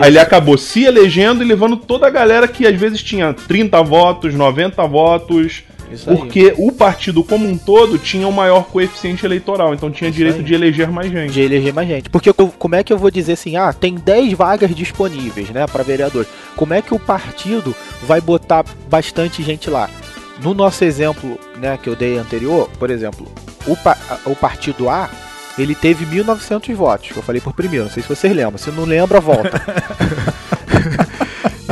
Aí 0.00 0.10
ele 0.10 0.18
acabou 0.18 0.56
se 0.56 0.84
elegendo 0.84 1.42
e 1.42 1.46
levando 1.46 1.76
toda 1.76 2.06
a 2.06 2.10
galera 2.10 2.46
que 2.46 2.66
às 2.66 2.78
vezes 2.78 3.02
tinha 3.02 3.32
30 3.34 3.82
votos, 3.82 4.32
90 4.32 4.86
votos, 4.86 5.64
Isso 5.92 6.10
aí. 6.10 6.16
porque 6.16 6.54
o 6.58 6.70
partido 6.72 7.22
como 7.24 7.48
um 7.48 7.56
todo 7.58 7.98
tinha 7.98 8.26
o 8.26 8.32
maior 8.32 8.64
coeficiente 8.64 9.24
eleitoral, 9.26 9.74
então 9.74 9.90
tinha 9.90 10.08
Isso 10.10 10.16
direito 10.16 10.38
aí. 10.38 10.44
de 10.44 10.54
eleger 10.54 10.90
mais 10.90 11.10
gente. 11.10 11.32
de 11.32 11.40
eleger 11.40 11.72
mais 11.74 11.88
gente. 11.88 12.10
Porque 12.10 12.32
como 12.32 12.74
é 12.74 12.82
que 12.82 12.92
eu 12.92 12.98
vou 12.98 13.10
dizer 13.10 13.32
assim, 13.32 13.56
ah, 13.56 13.72
tem 13.72 13.94
10 13.94 14.32
vagas 14.34 14.74
disponíveis, 14.74 15.50
né, 15.50 15.66
para 15.66 15.82
vereador. 15.82 16.26
Como 16.56 16.74
é 16.74 16.82
que 16.82 16.94
o 16.94 16.98
partido 16.98 17.74
vai 18.02 18.20
botar 18.20 18.64
bastante 18.90 19.42
gente 19.42 19.70
lá? 19.70 19.88
No 20.42 20.54
nosso 20.54 20.84
exemplo, 20.84 21.38
né, 21.58 21.78
que 21.80 21.88
eu 21.88 21.94
dei 21.94 22.18
anterior, 22.18 22.68
por 22.78 22.90
exemplo, 22.90 23.26
o, 23.66 23.76
pa- 23.76 23.98
o 24.26 24.34
partido 24.34 24.88
A, 24.88 25.08
ele 25.58 25.74
teve 25.74 26.04
1.900 26.06 26.74
votos, 26.74 27.10
que 27.12 27.16
eu 27.16 27.22
falei 27.22 27.40
por 27.40 27.52
primeiro, 27.52 27.84
não 27.84 27.92
sei 27.92 28.02
se 28.02 28.08
vocês 28.08 28.34
lembram. 28.34 28.58
Se 28.58 28.70
não 28.70 28.84
lembra, 28.84 29.20
volta. 29.20 29.60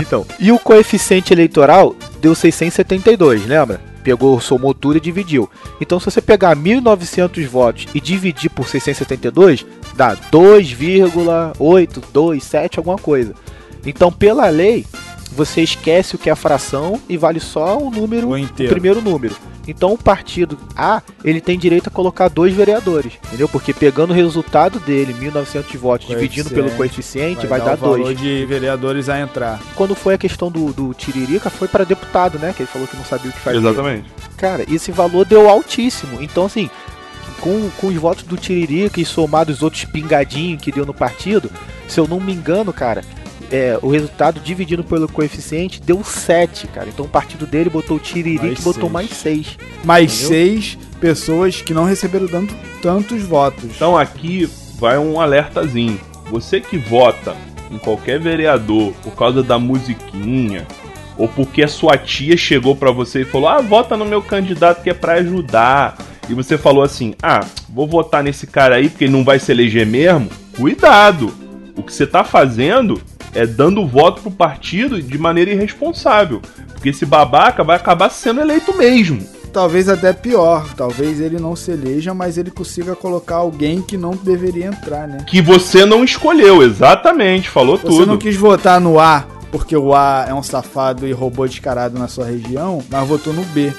então, 0.00 0.26
e 0.38 0.52
o 0.52 0.59
coeficiente 0.59 1.33
eleitoral 1.33 1.94
deu 2.20 2.35
672, 2.35 3.46
lembra? 3.46 3.80
Pegou, 4.02 4.40
somou 4.40 4.74
tudo 4.74 4.96
e 4.96 5.00
dividiu. 5.00 5.48
Então, 5.80 6.00
se 6.00 6.06
você 6.06 6.20
pegar 6.20 6.56
1.900 6.56 7.46
votos 7.46 7.86
e 7.94 8.00
dividir 8.00 8.50
por 8.50 8.66
672, 8.68 9.64
dá 9.94 10.14
2,827 10.14 12.78
alguma 12.78 12.96
coisa. 12.96 13.34
Então, 13.84 14.10
pela 14.12 14.48
lei, 14.48 14.86
você 15.32 15.62
esquece 15.62 16.16
o 16.16 16.18
que 16.18 16.30
é 16.30 16.34
fração 16.34 17.00
e 17.08 17.16
vale 17.16 17.40
só 17.40 17.78
o 17.78 17.90
número, 17.90 18.28
O 18.28 18.36
o 18.66 18.70
primeiro 18.70 19.00
número. 19.00 19.34
Então, 19.66 19.92
o 19.92 19.98
partido 19.98 20.58
A, 20.76 21.02
ele 21.24 21.40
tem 21.40 21.58
direito 21.58 21.88
a 21.88 21.90
colocar 21.90 22.28
dois 22.28 22.54
vereadores, 22.54 23.14
entendeu? 23.26 23.48
Porque 23.48 23.72
pegando 23.72 24.10
o 24.10 24.14
resultado 24.14 24.80
dele, 24.80 25.14
1.900 25.14 25.76
votos, 25.76 26.06
dividindo 26.06 26.50
pelo 26.50 26.70
coeficiente, 26.72 27.46
vai, 27.46 27.60
dar 27.60 27.74
o 27.74 27.76
valor 27.76 28.02
dois. 28.04 28.18
de 28.18 28.44
vereadores 28.46 29.08
a 29.08 29.20
entrar. 29.20 29.60
Quando 29.74 29.94
foi 29.94 30.14
a 30.14 30.18
questão 30.18 30.50
do, 30.50 30.72
do 30.72 30.94
Tiririca, 30.94 31.50
foi 31.50 31.68
para 31.68 31.84
deputado, 31.84 32.38
né? 32.38 32.52
Que 32.54 32.62
ele 32.62 32.70
falou 32.70 32.88
que 32.88 32.96
não 32.96 33.04
sabia 33.04 33.30
o 33.30 33.32
que 33.32 33.40
fazer. 33.40 33.58
Exatamente. 33.58 34.10
Cara, 34.36 34.64
esse 34.72 34.90
valor 34.90 35.24
deu 35.24 35.48
altíssimo. 35.48 36.22
Então, 36.22 36.46
assim, 36.46 36.70
com, 37.40 37.70
com 37.78 37.88
os 37.88 37.94
votos 37.96 38.24
do 38.24 38.36
Tiririca 38.36 39.00
e 39.00 39.04
somados 39.04 39.56
os 39.56 39.62
outros 39.62 39.84
pingadinhos 39.84 40.62
que 40.62 40.72
deu 40.72 40.86
no 40.86 40.94
partido, 40.94 41.50
se 41.88 41.98
eu 41.98 42.06
não 42.06 42.20
me 42.20 42.32
engano, 42.32 42.72
cara, 42.72 43.02
é, 43.50 43.78
o 43.82 43.88
resultado 43.88 44.40
dividido 44.40 44.84
pelo 44.84 45.08
coeficiente 45.08 45.80
deu 45.82 46.02
7, 46.04 46.66
cara. 46.68 46.88
Então 46.88 47.04
o 47.04 47.08
partido 47.08 47.46
dele 47.46 47.68
botou 47.70 47.96
o 47.96 48.00
Tiririca 48.00 48.46
e 48.46 48.62
botou 48.62 48.82
seis. 48.88 48.92
mais 48.92 49.10
6. 49.10 49.58
Mais 49.84 50.12
Entendeu? 50.12 50.28
seis 50.28 50.78
pessoas 51.00 51.62
que 51.62 51.74
não 51.74 51.84
receberam 51.84 52.28
tanto, 52.28 52.54
tantos 52.82 53.22
votos. 53.22 53.64
Então 53.64 53.96
aqui 53.96 54.48
vai 54.78 54.98
um 54.98 55.20
alertazinho. 55.20 56.00
Você 56.30 56.60
que 56.60 56.78
vota 56.78 57.34
em 57.70 57.78
qualquer 57.78 58.20
vereador 58.20 58.92
por 59.02 59.12
causa 59.14 59.42
da 59.42 59.58
musiquinha 59.58 60.66
ou 61.16 61.28
porque 61.28 61.62
a 61.62 61.68
sua 61.68 61.98
tia 61.98 62.36
chegou 62.36 62.76
pra 62.76 62.90
você 62.90 63.22
e 63.22 63.24
falou: 63.24 63.48
"Ah, 63.48 63.60
vota 63.60 63.96
no 63.96 64.04
meu 64.04 64.22
candidato 64.22 64.82
que 64.82 64.90
é 64.90 64.94
pra 64.94 65.14
ajudar". 65.14 65.98
E 66.28 66.34
você 66.34 66.56
falou 66.56 66.82
assim: 66.84 67.14
"Ah, 67.22 67.44
vou 67.68 67.86
votar 67.88 68.22
nesse 68.22 68.46
cara 68.46 68.76
aí 68.76 68.88
porque 68.88 69.04
ele 69.04 69.12
não 69.12 69.24
vai 69.24 69.38
se 69.38 69.50
eleger 69.50 69.86
mesmo". 69.86 70.28
Cuidado. 70.56 71.32
O 71.76 71.82
que 71.82 71.92
você 71.92 72.06
tá 72.06 72.22
fazendo 72.22 73.00
é 73.34 73.46
dando 73.46 73.86
voto 73.86 74.22
pro 74.22 74.30
partido 74.30 75.00
de 75.00 75.18
maneira 75.18 75.50
irresponsável, 75.52 76.40
porque 76.72 76.88
esse 76.88 77.06
babaca 77.06 77.62
vai 77.62 77.76
acabar 77.76 78.10
sendo 78.10 78.40
eleito 78.40 78.76
mesmo. 78.76 79.20
Talvez 79.52 79.88
até 79.88 80.12
pior. 80.12 80.72
Talvez 80.76 81.20
ele 81.20 81.38
não 81.40 81.56
se 81.56 81.72
eleja, 81.72 82.14
mas 82.14 82.38
ele 82.38 82.52
consiga 82.52 82.94
colocar 82.94 83.36
alguém 83.36 83.82
que 83.82 83.96
não 83.96 84.12
deveria 84.12 84.66
entrar, 84.66 85.08
né? 85.08 85.24
Que 85.26 85.42
você 85.42 85.84
não 85.84 86.04
escolheu, 86.04 86.62
exatamente, 86.62 87.48
falou 87.50 87.76
Você 87.76 87.86
tudo. 87.86 88.06
não 88.06 88.16
quis 88.16 88.36
votar 88.36 88.80
no 88.80 89.00
A 89.00 89.26
porque 89.50 89.76
o 89.76 89.94
A 89.94 90.26
é 90.28 90.34
um 90.34 90.42
safado 90.42 91.06
e 91.06 91.12
roubou 91.12 91.46
descarado 91.46 91.98
na 91.98 92.08
sua 92.08 92.26
região, 92.26 92.82
mas 92.88 93.08
votou 93.08 93.32
no 93.32 93.44
B. 93.46 93.72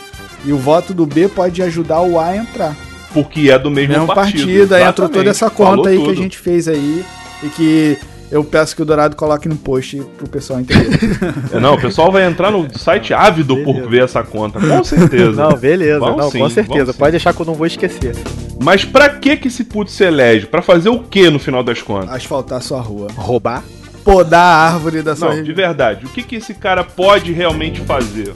E 0.44 0.52
o 0.52 0.58
voto 0.58 0.94
do 0.94 1.06
B 1.06 1.28
pode 1.28 1.62
ajudar 1.62 2.02
o 2.02 2.20
A 2.20 2.28
a 2.28 2.38
entrar. 2.38 2.76
Porque 3.14 3.50
é 3.52 3.60
do 3.60 3.70
mesmo, 3.70 3.94
Mesmo 3.94 4.08
partido. 4.08 4.46
partido, 4.46 4.76
aí 4.76 4.84
entrou 4.84 5.10
toda 5.10 5.30
essa 5.30 5.50
Falou 5.50 5.78
conta 5.78 5.90
aí 5.90 5.98
que 5.98 6.04
a 6.04 6.06
tudo. 6.08 6.18
gente 6.18 6.38
fez 6.38 6.68
aí 6.68 7.06
e 7.44 7.48
que 7.50 7.98
eu 8.32 8.44
peço 8.46 8.76
que 8.76 8.82
o 8.82 8.86
Dourado 8.86 9.16
coloque 9.16 9.50
no 9.50 9.58
post 9.58 10.02
pro 10.18 10.28
pessoal 10.28 10.62
entender. 10.62 10.98
Não, 11.62 11.74
o 11.74 11.82
pessoal 11.82 12.12
vai 12.12 12.26
entrar 12.26 12.50
no 12.50 12.66
site 12.78 13.14
ávido 13.14 13.58
por 13.58 13.74
Beleza. 13.74 13.90
ver 13.90 14.04
essa 14.04 14.24
conta, 14.24 14.60
com 14.60 14.84
certeza. 14.84 15.44
Não, 15.44 15.58
beleza. 15.58 16.00
Vamos 16.00 16.18
não, 16.18 16.32
sim, 16.32 16.40
com 16.40 16.50
certeza. 16.50 16.94
Pode 16.94 17.12
deixar 17.12 17.34
que 17.34 17.42
eu 17.42 17.46
não 17.46 17.54
vou 17.54 17.68
esquecer. 17.68 18.16
Mas 18.64 18.86
pra 18.86 19.10
que 19.10 19.36
que 19.36 19.50
esse 19.50 19.66
puto 19.66 19.92
se 19.92 20.04
elege? 20.06 20.46
Pra 20.46 20.62
fazer 20.62 20.90
o 20.90 21.00
que 21.00 21.30
no 21.30 21.40
final 21.40 21.62
das 21.64 21.82
contas? 21.82 22.10
Asfaltar 22.10 22.62
sua 22.62 22.80
rua. 22.80 23.08
Roubar? 23.16 23.64
Podar 24.04 24.40
a 24.42 24.74
árvore 24.74 25.02
da 25.02 25.16
sua 25.16 25.28
Não, 25.28 25.36
de 25.36 25.50
região. 25.50 25.56
verdade, 25.68 26.06
o 26.06 26.10
que 26.10 26.24
que 26.24 26.38
esse 26.38 26.54
cara 26.54 26.84
pode 26.84 27.32
realmente 27.34 27.82
fazer? 27.82 28.32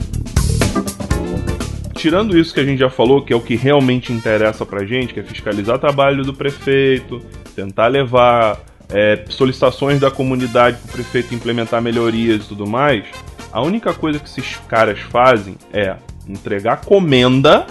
Tirando 1.94 2.38
isso 2.38 2.52
que 2.52 2.60
a 2.60 2.64
gente 2.64 2.78
já 2.78 2.90
falou, 2.90 3.24
que 3.24 3.32
é 3.32 3.36
o 3.36 3.40
que 3.40 3.56
realmente 3.56 4.12
interessa 4.12 4.64
pra 4.66 4.84
gente, 4.84 5.14
que 5.14 5.20
é 5.20 5.22
fiscalizar 5.22 5.76
o 5.76 5.78
trabalho 5.78 6.22
do 6.22 6.34
prefeito, 6.34 7.20
tentar 7.56 7.86
levar 7.88 8.58
é, 8.90 9.24
solicitações 9.28 10.00
da 10.00 10.10
comunidade 10.10 10.78
pro 10.78 10.92
prefeito 10.92 11.34
implementar 11.34 11.80
melhorias 11.82 12.44
e 12.44 12.48
tudo 12.48 12.66
mais, 12.66 13.04
a 13.52 13.60
única 13.62 13.92
coisa 13.94 14.18
que 14.18 14.28
esses 14.28 14.56
caras 14.68 15.00
fazem 15.00 15.56
é 15.72 15.96
entregar 16.28 16.78
comenda, 16.78 17.66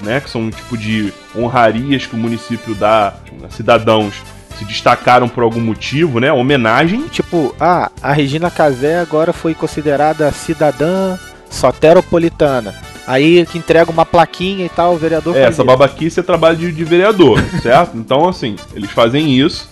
né, 0.00 0.20
que 0.20 0.30
são 0.30 0.42
um 0.42 0.50
tipo 0.50 0.76
de 0.76 1.12
honrarias 1.36 2.06
que 2.06 2.14
o 2.14 2.18
município 2.18 2.74
dá 2.74 3.14
a 3.44 3.50
cidadãos 3.50 4.14
se 4.58 4.64
destacaram 4.64 5.28
por 5.28 5.42
algum 5.42 5.60
motivo, 5.60 6.20
né, 6.20 6.30
homenagem, 6.32 7.08
Tipo, 7.08 7.54
ah, 7.58 7.90
a 8.02 8.12
Regina 8.12 8.50
Casé 8.50 8.98
agora 9.00 9.32
foi 9.32 9.54
considerada 9.54 10.30
cidadã 10.32 11.18
soteropolitana. 11.48 12.74
Aí 13.06 13.44
que 13.46 13.58
entrega 13.58 13.90
uma 13.90 14.06
plaquinha 14.06 14.64
e 14.64 14.68
tal, 14.68 14.94
o 14.94 14.98
vereador 14.98 15.34
É, 15.36 15.40
essa 15.42 15.50
isso. 15.50 15.64
babaquice 15.64 16.20
é 16.20 16.22
trabalho 16.22 16.56
de, 16.56 16.70
de 16.72 16.84
vereador, 16.84 17.40
certo? 17.62 17.96
Então, 17.96 18.28
assim, 18.28 18.56
eles 18.74 18.90
fazem 18.90 19.36
isso. 19.38 19.68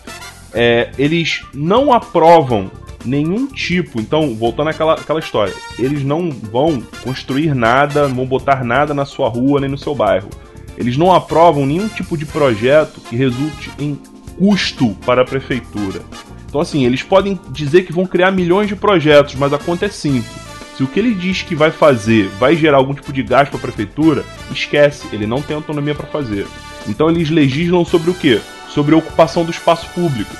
É, 0.52 0.90
eles 0.98 1.42
não 1.52 1.92
aprovam 1.92 2.70
nenhum 3.04 3.46
tipo. 3.46 4.00
Então, 4.00 4.34
voltando 4.34 4.68
àquela, 4.68 5.18
história, 5.18 5.54
eles 5.78 6.02
não 6.02 6.30
vão 6.30 6.82
construir 7.02 7.54
nada, 7.54 8.08
não 8.08 8.16
vão 8.16 8.26
botar 8.26 8.64
nada 8.64 8.94
na 8.94 9.04
sua 9.04 9.28
rua 9.28 9.60
nem 9.60 9.70
no 9.70 9.78
seu 9.78 9.94
bairro. 9.94 10.28
Eles 10.76 10.96
não 10.96 11.12
aprovam 11.12 11.66
nenhum 11.66 11.88
tipo 11.88 12.16
de 12.16 12.24
projeto 12.24 13.00
que 13.00 13.16
resulte 13.16 13.70
em 13.78 13.98
custo 14.38 14.94
para 15.04 15.22
a 15.22 15.24
prefeitura. 15.24 16.00
Então, 16.48 16.60
assim, 16.60 16.86
eles 16.86 17.02
podem 17.02 17.38
dizer 17.50 17.82
que 17.82 17.92
vão 17.92 18.06
criar 18.06 18.30
milhões 18.30 18.68
de 18.68 18.76
projetos, 18.76 19.34
mas 19.34 19.52
a 19.52 19.58
conta 19.58 19.86
é 19.86 19.88
simples. 19.88 20.48
Se 20.78 20.84
o 20.84 20.86
que 20.86 21.00
ele 21.00 21.12
diz 21.12 21.42
que 21.42 21.56
vai 21.56 21.72
fazer 21.72 22.28
vai 22.38 22.54
gerar 22.54 22.76
algum 22.76 22.94
tipo 22.94 23.12
de 23.12 23.20
gasto 23.20 23.50
para 23.50 23.58
a 23.58 23.62
prefeitura, 23.62 24.24
esquece, 24.52 25.08
ele 25.12 25.26
não 25.26 25.42
tem 25.42 25.56
autonomia 25.56 25.92
para 25.92 26.06
fazer. 26.06 26.46
Então 26.86 27.10
eles 27.10 27.30
legislam 27.30 27.84
sobre 27.84 28.10
o 28.12 28.14
quê? 28.14 28.40
Sobre 28.68 28.94
a 28.94 28.98
ocupação 28.98 29.44
do 29.44 29.50
espaço 29.50 29.88
público. 29.88 30.30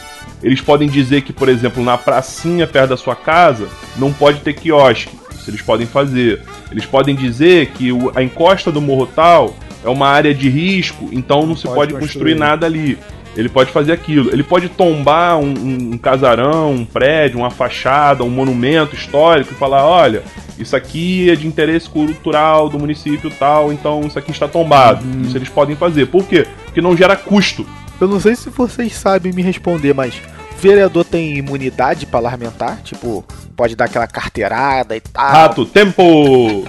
Eles 0.41 0.61
podem 0.61 0.89
dizer 0.89 1.23
que, 1.23 1.33
por 1.33 1.49
exemplo, 1.49 1.83
na 1.83 1.99
pracinha 1.99 2.69
perto 2.69 2.91
da 2.91 2.97
sua 2.97 3.17
casa 3.17 3.67
não 3.97 4.13
pode 4.13 4.39
ter 4.39 4.53
quiosque. 4.53 5.19
Isso 5.35 5.51
eles 5.51 5.61
podem 5.61 5.89
fazer. 5.89 6.41
Eles 6.71 6.87
podem 6.87 7.17
dizer 7.17 7.71
que 7.71 7.89
a 8.15 8.23
encosta 8.23 8.71
do 8.71 8.81
morro 8.81 9.09
tal 9.09 9.57
é 9.85 9.89
uma 9.89 10.07
área 10.07 10.33
de 10.33 10.49
risco, 10.49 11.09
então 11.11 11.47
não, 11.47 11.57
se 11.57 11.65
pode 11.65 11.75
pode 11.75 11.93
construir 11.95 12.35
construir. 12.35 12.35
nada 12.37 12.65
ali. 12.65 12.97
Ele 13.39 13.49
pode 13.49 13.71
fazer 13.71 13.93
aquilo. 13.93 14.31
Ele 14.33 14.43
pode 14.43 14.69
tombar 14.69 15.39
um, 15.39 15.45
um- 15.47 15.91
um 15.95 15.99
casarão, 15.99 16.73
um 16.73 16.85
prédio, 16.85 17.39
uma 17.39 17.51
fachada, 17.51 18.25
um 18.25 18.29
monumento 18.29 18.95
histórico 18.97 19.53
e 19.53 19.57
falar: 19.57 19.87
olha, 19.87 20.23
isso 20.59 20.75
aqui 20.75 21.31
é 21.31 21.37
de 21.37 21.47
interesse 21.47 21.89
cultural 21.89 22.69
do 22.69 22.79
município 22.79 23.31
tal, 23.31 23.73
então 23.73 24.01
isso 24.07 24.19
aqui 24.19 24.33
está 24.33 24.49
tombado. 24.49 25.05
Isso 25.25 25.37
eles 25.39 25.49
podem 25.49 25.77
fazer. 25.77 26.07
Por 26.07 26.25
quê? 26.27 26.47
Porque 26.65 26.81
não 26.81 26.97
gera 26.97 27.15
custo. 27.17 27.65
Eu 28.01 28.09
não 28.09 28.19
sei 28.21 28.35
se 28.35 28.51
vocês 28.51 28.93
sabem 28.95 29.33
me 29.33 29.41
responder, 29.43 29.95
mas 29.95 30.15
o 30.17 30.61
vereador 30.61 31.05
tem 31.05 31.37
imunidade 31.37 32.07
parlamentar? 32.07 32.79
Tipo, 32.83 33.25
pode 33.57 33.77
dar 33.77 33.85
aquela 33.85 34.07
carteirada 34.09 34.97
e 34.97 35.01
tal. 35.01 35.31
Rato, 35.31 35.65
tempo! 35.65 36.65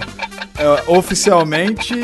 É, 0.56 0.90
oficialmente. 0.90 1.94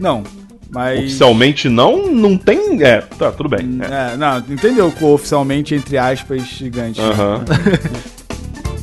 Não. 0.00 0.22
Mas. 0.72 1.00
Oficialmente 1.00 1.68
não, 1.68 2.06
não 2.06 2.36
tem. 2.36 2.82
É, 2.82 3.02
tá, 3.02 3.30
tudo 3.30 3.48
bem. 3.48 3.78
É. 3.82 4.14
É, 4.14 4.16
não, 4.16 4.38
entendeu 4.38 4.92
oficialmente, 5.02 5.74
entre 5.74 5.98
aspas, 5.98 6.42
gigante. 6.46 7.00
Aham. 7.00 7.44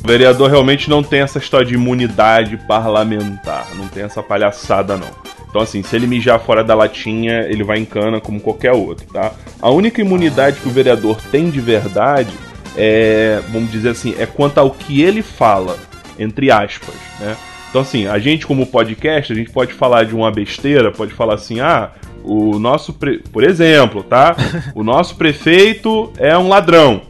O 0.02 0.08
vereador 0.10 0.48
realmente 0.50 0.88
não 0.88 1.02
tem 1.02 1.20
essa 1.20 1.38
história 1.38 1.66
de 1.66 1.74
imunidade 1.74 2.56
parlamentar, 2.66 3.68
não 3.76 3.86
tem 3.86 4.02
essa 4.02 4.22
palhaçada 4.22 4.96
não. 4.96 5.10
Então 5.48 5.60
assim, 5.60 5.82
se 5.82 5.94
ele 5.94 6.06
mijar 6.06 6.40
fora 6.40 6.64
da 6.64 6.74
latinha, 6.74 7.42
ele 7.42 7.62
vai 7.62 7.78
em 7.78 7.84
cana 7.84 8.18
como 8.18 8.40
qualquer 8.40 8.72
outro, 8.72 9.06
tá? 9.12 9.30
A 9.60 9.68
única 9.68 10.00
imunidade 10.00 10.58
que 10.58 10.68
o 10.68 10.70
vereador 10.70 11.20
tem 11.30 11.50
de 11.50 11.60
verdade 11.60 12.32
é, 12.76 13.42
vamos 13.50 13.70
dizer 13.70 13.90
assim, 13.90 14.14
é 14.18 14.26
quanto 14.26 14.58
ao 14.58 14.70
que 14.70 15.02
ele 15.02 15.22
fala, 15.22 15.76
entre 16.18 16.50
aspas, 16.50 16.94
né? 17.18 17.36
Então 17.70 17.80
assim, 17.82 18.06
a 18.06 18.18
gente 18.18 18.46
como 18.46 18.66
podcast, 18.66 19.32
a 19.32 19.36
gente 19.36 19.50
pode 19.50 19.72
falar 19.72 20.04
de 20.04 20.14
uma 20.14 20.30
besteira, 20.30 20.90
pode 20.90 21.14
falar 21.14 21.34
assim, 21.34 21.60
ah, 21.60 21.90
o 22.24 22.58
nosso, 22.58 22.92
pre... 22.92 23.18
por 23.32 23.42
exemplo, 23.44 24.02
tá? 24.02 24.36
O 24.74 24.82
nosso 24.82 25.14
prefeito 25.16 26.12
é 26.18 26.36
um 26.36 26.48
ladrão. 26.48 27.02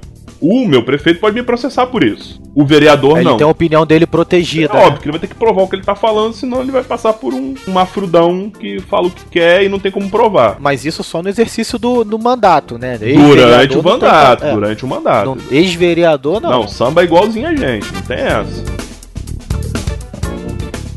O 0.42 0.66
meu 0.66 0.82
prefeito 0.82 1.20
pode 1.20 1.34
me 1.34 1.42
processar 1.42 1.86
por 1.88 2.02
isso. 2.02 2.40
O 2.54 2.64
vereador 2.64 3.18
Aí 3.18 3.24
não. 3.24 3.32
Ele 3.32 3.38
tem 3.38 3.46
a 3.46 3.50
opinião 3.50 3.84
dele 3.84 4.04
É 4.04 4.06
protegida. 4.06 4.72
óbvio 4.74 4.98
que 5.00 5.04
ele 5.04 5.12
vai 5.12 5.20
ter 5.20 5.26
que 5.26 5.34
provar 5.34 5.62
o 5.62 5.68
que 5.68 5.76
ele 5.76 5.82
tá 5.84 5.94
falando, 5.94 6.32
senão 6.32 6.62
ele 6.62 6.72
vai 6.72 6.82
passar 6.82 7.12
por 7.12 7.34
um, 7.34 7.54
um 7.68 7.78
afrudão 7.78 8.50
que 8.50 8.80
fala 8.80 9.06
o 9.08 9.10
que 9.10 9.24
quer 9.26 9.62
e 9.64 9.68
não 9.68 9.78
tem 9.78 9.92
como 9.92 10.08
provar. 10.08 10.56
Mas 10.58 10.86
isso 10.86 11.02
só 11.04 11.22
no 11.22 11.28
exercício 11.28 11.78
do, 11.78 12.04
do 12.04 12.18
mandato, 12.18 12.78
né? 12.78 12.96
Durante 12.96 13.18
Ex-vereador 13.20 13.78
o 13.78 13.82
tem- 13.82 13.92
mandato, 13.92 14.44
é, 14.46 14.52
durante 14.54 14.84
o 14.84 14.88
mandato. 14.88 15.26
não- 15.26 15.36
Ex-vereador 15.50 16.40
não. 16.40 16.50
Não, 16.50 16.68
samba 16.68 17.02
é 17.02 17.04
igualzinho 17.04 17.46
a 17.48 17.54
gente, 17.54 17.92
não 17.92 18.02
tem 18.02 18.18
essa. 18.18 18.79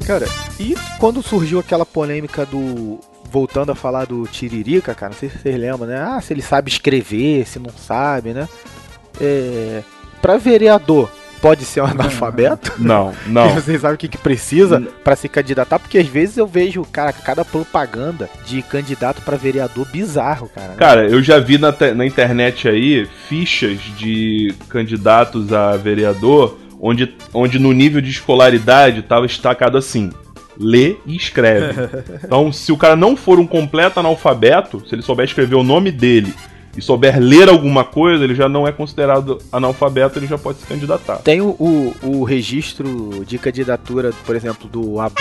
Cara, 0.05 0.27
e 0.59 0.75
quando 0.99 1.21
surgiu 1.23 1.59
aquela 1.59 1.85
polêmica 1.85 2.45
do. 2.45 2.99
Voltando 3.31 3.71
a 3.71 3.75
falar 3.75 4.05
do 4.05 4.27
Tiririca, 4.27 4.93
cara, 4.93 5.11
não 5.11 5.17
sei 5.19 5.27
se 5.29 5.39
vocês 5.39 5.59
lembram, 5.59 5.87
né? 5.87 5.97
Ah, 5.99 6.21
se 6.21 6.31
ele 6.33 6.41
sabe 6.41 6.69
escrever, 6.69 7.47
se 7.47 7.57
não 7.57 7.71
sabe, 7.75 8.31
né? 8.31 8.47
É. 9.19 9.81
Pra 10.21 10.37
vereador, 10.37 11.09
pode 11.41 11.65
ser 11.65 11.81
um 11.81 11.85
analfabeto? 11.85 12.73
Não, 12.79 13.11
E 13.25 13.29
não. 13.29 13.49
vocês 13.55 13.81
sabem 13.81 13.95
o 13.95 13.97
que, 13.97 14.07
que 14.07 14.17
precisa 14.17 14.79
pra 15.03 15.15
se 15.15 15.27
candidatar? 15.27 15.79
Porque 15.79 15.97
às 15.97 16.07
vezes 16.07 16.37
eu 16.37 16.45
vejo, 16.47 16.85
cara, 16.91 17.11
cada 17.11 17.43
propaganda 17.43 18.29
de 18.45 18.61
candidato 18.61 19.21
pra 19.23 19.35
vereador 19.35 19.85
bizarro, 19.91 20.47
cara. 20.47 20.69
né? 20.69 20.75
Cara, 20.77 21.09
eu 21.09 21.21
já 21.21 21.39
vi 21.39 21.57
na, 21.57 21.73
na 21.95 22.05
internet 22.05 22.69
aí 22.69 23.05
fichas 23.27 23.79
de 23.97 24.53
candidatos 24.69 25.51
a 25.51 25.75
vereador 25.75 26.57
onde, 26.83 27.15
onde 27.33 27.57
no 27.57 27.71
nível 27.71 28.01
de 28.01 28.09
escolaridade 28.09 29.01
tava 29.03 29.25
destacado 29.25 29.77
assim: 29.77 30.11
lê 30.59 30.97
e 31.05 31.15
escreve. 31.15 31.73
Então, 32.23 32.51
se 32.51 32.71
o 32.71 32.77
cara 32.77 32.95
não 32.95 33.15
for 33.15 33.39
um 33.39 33.47
completo 33.47 33.99
analfabeto, 33.99 34.83
se 34.87 34.93
ele 34.93 35.01
souber 35.01 35.25
escrever 35.25 35.55
o 35.55 35.63
nome 35.63 35.91
dele 35.91 36.33
e 36.75 36.81
souber 36.81 37.19
ler 37.19 37.49
alguma 37.49 37.83
coisa, 37.83 38.23
ele 38.23 38.33
já 38.36 38.49
não 38.49 38.67
é 38.67 38.71
considerado 38.71 39.38
analfabeto, 39.51 40.17
ele 40.19 40.27
já 40.27 40.38
pode 40.38 40.59
se 40.59 40.65
candidatar. 40.65 41.17
Tem 41.17 41.39
o, 41.41 41.49
o, 41.59 41.93
o 42.01 42.23
registro 42.23 43.23
de 43.25 43.38
candidatura, 43.38 44.12
por 44.25 44.36
exemplo, 44.36 44.67
do 44.67 44.99
Ab- 44.99 45.13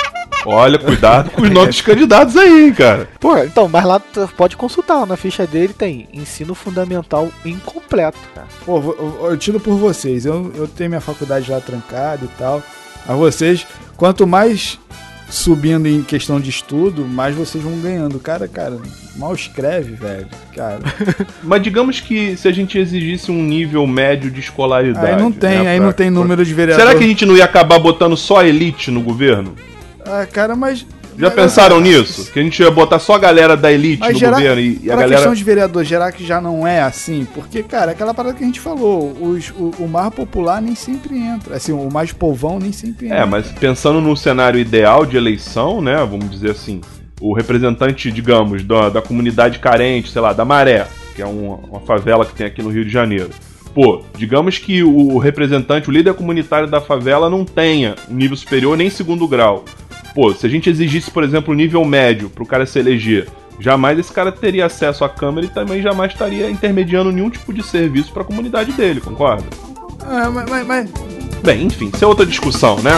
Olha, 0.45 0.77
cuidado 0.79 1.31
com 1.31 1.43
os 1.43 1.51
nomes 1.53 1.77
dos 1.77 1.81
candidatos 1.83 2.37
aí, 2.37 2.65
hein, 2.67 2.75
cara. 2.75 3.09
Pô, 3.21 3.37
então, 3.39 3.69
mas 3.69 3.85
lá 3.85 4.01
tu 4.01 4.29
pode 4.37 4.57
consultar, 4.57 5.07
na 5.07 5.17
ficha 5.17 5.47
dele 5.47 5.73
tem 5.73 6.09
ensino 6.13 6.53
fundamental 6.55 7.31
incompleto, 7.45 8.19
cara. 8.35 8.49
Pô, 8.67 8.79
eu, 8.79 9.19
eu, 9.23 9.31
eu 9.31 9.37
tiro 9.37 9.61
por 9.61 9.75
vocês. 9.77 10.27
Eu, 10.27 10.51
eu 10.57 10.67
tenho 10.67 10.91
minha 10.91 11.01
faculdade 11.01 11.49
lá 11.51 11.61
trancada 11.61 12.25
e 12.25 12.29
tal. 12.39 12.61
Mas 13.07 13.17
vocês, 13.17 13.67
quanto 13.97 14.27
mais 14.27 14.81
subindo 15.29 15.87
em 15.89 16.03
questão 16.03 16.39
de 16.41 16.51
estudo, 16.51 17.07
mais 17.07 17.35
vocês 17.35 17.63
vão 17.63 17.79
ganhando. 17.81 18.19
Cara, 18.19 18.47
cara, 18.47 18.77
mal 19.17 19.35
escreve, 19.35 19.95
velho. 19.95 20.27
Cara. 20.55 20.81
Mas 21.43 21.63
digamos 21.63 22.01
que 22.01 22.37
se 22.37 22.47
a 22.49 22.53
gente 22.53 22.79
exigisse 22.79 23.31
um 23.31 23.43
nível 23.43 23.87
médio 23.87 24.31
de 24.31 24.41
escolaridade. 24.41 25.07
Aí 25.07 25.17
não 25.21 25.33
tem, 25.33 25.63
né, 25.63 25.71
aí 25.71 25.77
pra- 25.79 25.87
não 25.87 25.93
tem 25.93 26.11
número 26.11 26.45
de 26.45 26.53
vereador. 26.53 26.85
Será 26.85 26.97
que 26.99 27.05
a 27.05 27.07
gente 27.07 27.25
não 27.25 27.37
ia 27.37 27.45
acabar 27.45 27.79
botando 27.79 28.17
só 28.17 28.43
elite 28.45 28.91
no 28.91 29.01
governo? 29.01 29.55
Ah, 30.05 30.27
cara, 30.31 30.55
mas. 30.57 30.85
Já 31.19 31.27
mas- 31.27 31.35
pensaram 31.35 31.81
nisso? 31.81 32.31
Que 32.33 32.41
a 32.41 32.43
gente 32.43 32.63
ia 32.63 32.71
botar 32.71 32.99
só 32.99 33.15
a 33.15 33.19
galera 33.19 33.57
da 33.57 33.71
elite 33.73 34.01
Mas 34.01 34.15
no 34.15 34.19
gerar, 34.19 34.37
governo 34.37 34.61
e, 34.61 34.81
e 34.83 34.91
a 34.91 34.95
galera. 34.97 35.15
questão 35.15 35.35
de 35.35 35.45
vereador, 35.45 35.85
gerar 35.85 36.13
que 36.13 36.25
já 36.27 36.41
não 36.41 36.67
é 36.67 36.81
assim, 36.83 37.27
porque, 37.35 37.63
cara, 37.63 37.93
aquela 37.93 38.15
parada 38.15 38.35
que 38.37 38.43
a 38.43 38.47
gente 38.47 38.61
falou, 38.61 39.13
os, 39.21 39.51
o, 39.51 39.73
o 39.81 39.89
mais 39.89 40.13
popular 40.15 40.61
nem 40.63 40.75
sempre 40.75 41.19
entra. 41.19 41.57
Assim, 41.57 41.73
o 41.73 41.89
mais 41.93 42.13
povão 42.13 42.59
nem 42.59 42.73
sempre 42.73 43.07
entra. 43.07 43.19
É, 43.19 43.25
mas 43.25 43.47
pensando 43.53 44.01
no 44.01 44.17
cenário 44.17 44.59
ideal 44.59 45.05
de 45.07 45.17
eleição, 45.17 45.81
né? 45.81 45.97
Vamos 45.99 46.31
dizer 46.31 46.51
assim, 46.53 46.81
o 47.21 47.33
representante, 47.35 48.11
digamos, 48.11 48.65
da, 48.65 48.89
da 48.89 49.03
comunidade 49.03 49.59
carente, 49.59 50.11
sei 50.11 50.21
lá, 50.23 50.33
da 50.33 50.45
Maré, 50.45 50.87
que 51.15 51.23
é 51.23 51.27
uma, 51.27 51.57
uma 51.57 51.81
favela 51.81 52.25
que 52.27 52.35
tem 52.35 52.47
aqui 52.47 52.63
no 52.63 52.71
Rio 52.71 52.85
de 52.85 52.91
Janeiro. 52.91 53.31
Pô, 53.75 54.03
digamos 54.19 54.59
que 54.59 54.83
o 54.83 55.17
representante, 55.19 55.89
o 55.89 55.93
líder 55.93 56.13
comunitário 56.15 56.69
da 56.69 56.81
favela 56.81 57.31
não 57.31 57.43
tenha 57.45 57.95
um 58.11 58.15
nível 58.15 58.37
superior 58.37 58.77
nem 58.77 58.91
segundo 58.91 59.27
grau. 59.27 59.65
Pô, 60.15 60.33
se 60.35 60.47
a 60.47 60.49
gente 60.49 60.69
exigisse, 60.69 61.11
por 61.11 61.25
exemplo, 61.25 61.53
o 61.53 61.57
nível 61.57 61.85
médio 61.85 62.29
pro 62.29 62.45
cara 62.45 62.67
se 62.67 62.79
eleger, 62.79 63.29
jamais 63.59 63.99
esse 63.99 64.13
cara 64.13 64.31
teria 64.31 64.67
acesso 64.67 65.05
à 65.05 65.09
Câmara 65.09 65.47
e 65.47 65.49
também 65.49 65.81
jamais 65.83 66.13
estaria 66.13 66.51
intermediando 66.51 67.11
nenhum 67.11 67.31
tipo 67.31 67.53
de 67.53 67.63
serviço 67.63 68.13
pra 68.13 68.23
comunidade 68.25 68.73
dele, 68.73 69.01
concorda? 69.01 69.45
Ah, 70.05 70.31
mas, 70.31 70.51
mas- 70.51 70.67
mas- 70.67 70.91
Bem, 71.43 71.65
enfim, 71.65 71.91
isso 71.93 72.05
é 72.05 72.07
outra 72.07 72.25
discussão, 72.27 72.77
né? 72.83 72.93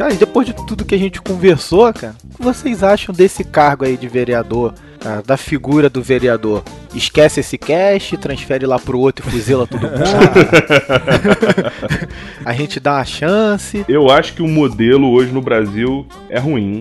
Cara, 0.00 0.14
e 0.14 0.16
depois 0.16 0.46
de 0.46 0.54
tudo 0.54 0.82
que 0.82 0.94
a 0.94 0.98
gente 0.98 1.20
conversou, 1.20 1.92
cara, 1.92 2.14
o 2.24 2.38
que 2.38 2.42
vocês 2.42 2.82
acham 2.82 3.14
desse 3.14 3.44
cargo 3.44 3.84
aí 3.84 3.98
de 3.98 4.08
vereador, 4.08 4.72
cara, 4.98 5.20
da 5.20 5.36
figura 5.36 5.90
do 5.90 6.02
vereador? 6.02 6.62
Esquece 6.94 7.40
esse 7.40 7.58
cast, 7.58 8.16
transfere 8.16 8.64
lá 8.64 8.78
pro 8.78 8.98
outro 8.98 9.28
e 9.28 9.30
fuzila 9.30 9.66
todo 9.66 9.82
mundo. 9.82 10.00
a 12.42 12.52
gente 12.54 12.80
dá 12.80 12.94
uma 12.94 13.04
chance. 13.04 13.84
Eu 13.86 14.08
acho 14.08 14.32
que 14.32 14.40
o 14.40 14.48
modelo 14.48 15.10
hoje 15.10 15.32
no 15.32 15.42
Brasil 15.42 16.06
é 16.30 16.38
ruim, 16.38 16.80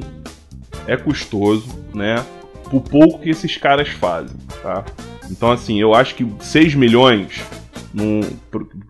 é 0.88 0.96
custoso, 0.96 1.68
né? 1.94 2.24
Por 2.72 2.80
pouco 2.80 3.20
que 3.20 3.30
esses 3.30 3.58
caras 3.58 3.90
fazem, 3.90 4.38
tá? 4.64 4.86
Então, 5.30 5.52
assim, 5.52 5.78
eu 5.78 5.94
acho 5.94 6.16
que 6.16 6.26
6 6.40 6.74
milhões 6.74 7.42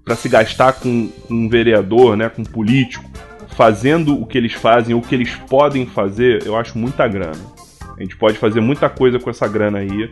para 0.06 0.16
se 0.16 0.30
gastar 0.30 0.74
com, 0.74 1.10
com 1.28 1.34
um 1.34 1.50
vereador, 1.50 2.16
né, 2.16 2.30
com 2.30 2.44
um 2.44 2.46
político, 2.46 3.10
fazendo 3.60 4.18
o 4.18 4.26
que 4.26 4.38
eles 4.38 4.54
fazem, 4.54 4.96
o 4.96 5.02
que 5.02 5.14
eles 5.14 5.36
podem 5.50 5.86
fazer, 5.86 6.46
eu 6.46 6.56
acho 6.56 6.78
muita 6.78 7.06
grana. 7.06 7.42
A 7.98 8.02
gente 8.02 8.16
pode 8.16 8.38
fazer 8.38 8.62
muita 8.62 8.88
coisa 8.88 9.20
com 9.20 9.30
essa 9.30 9.46
grana 9.50 9.80
aí. 9.80 10.10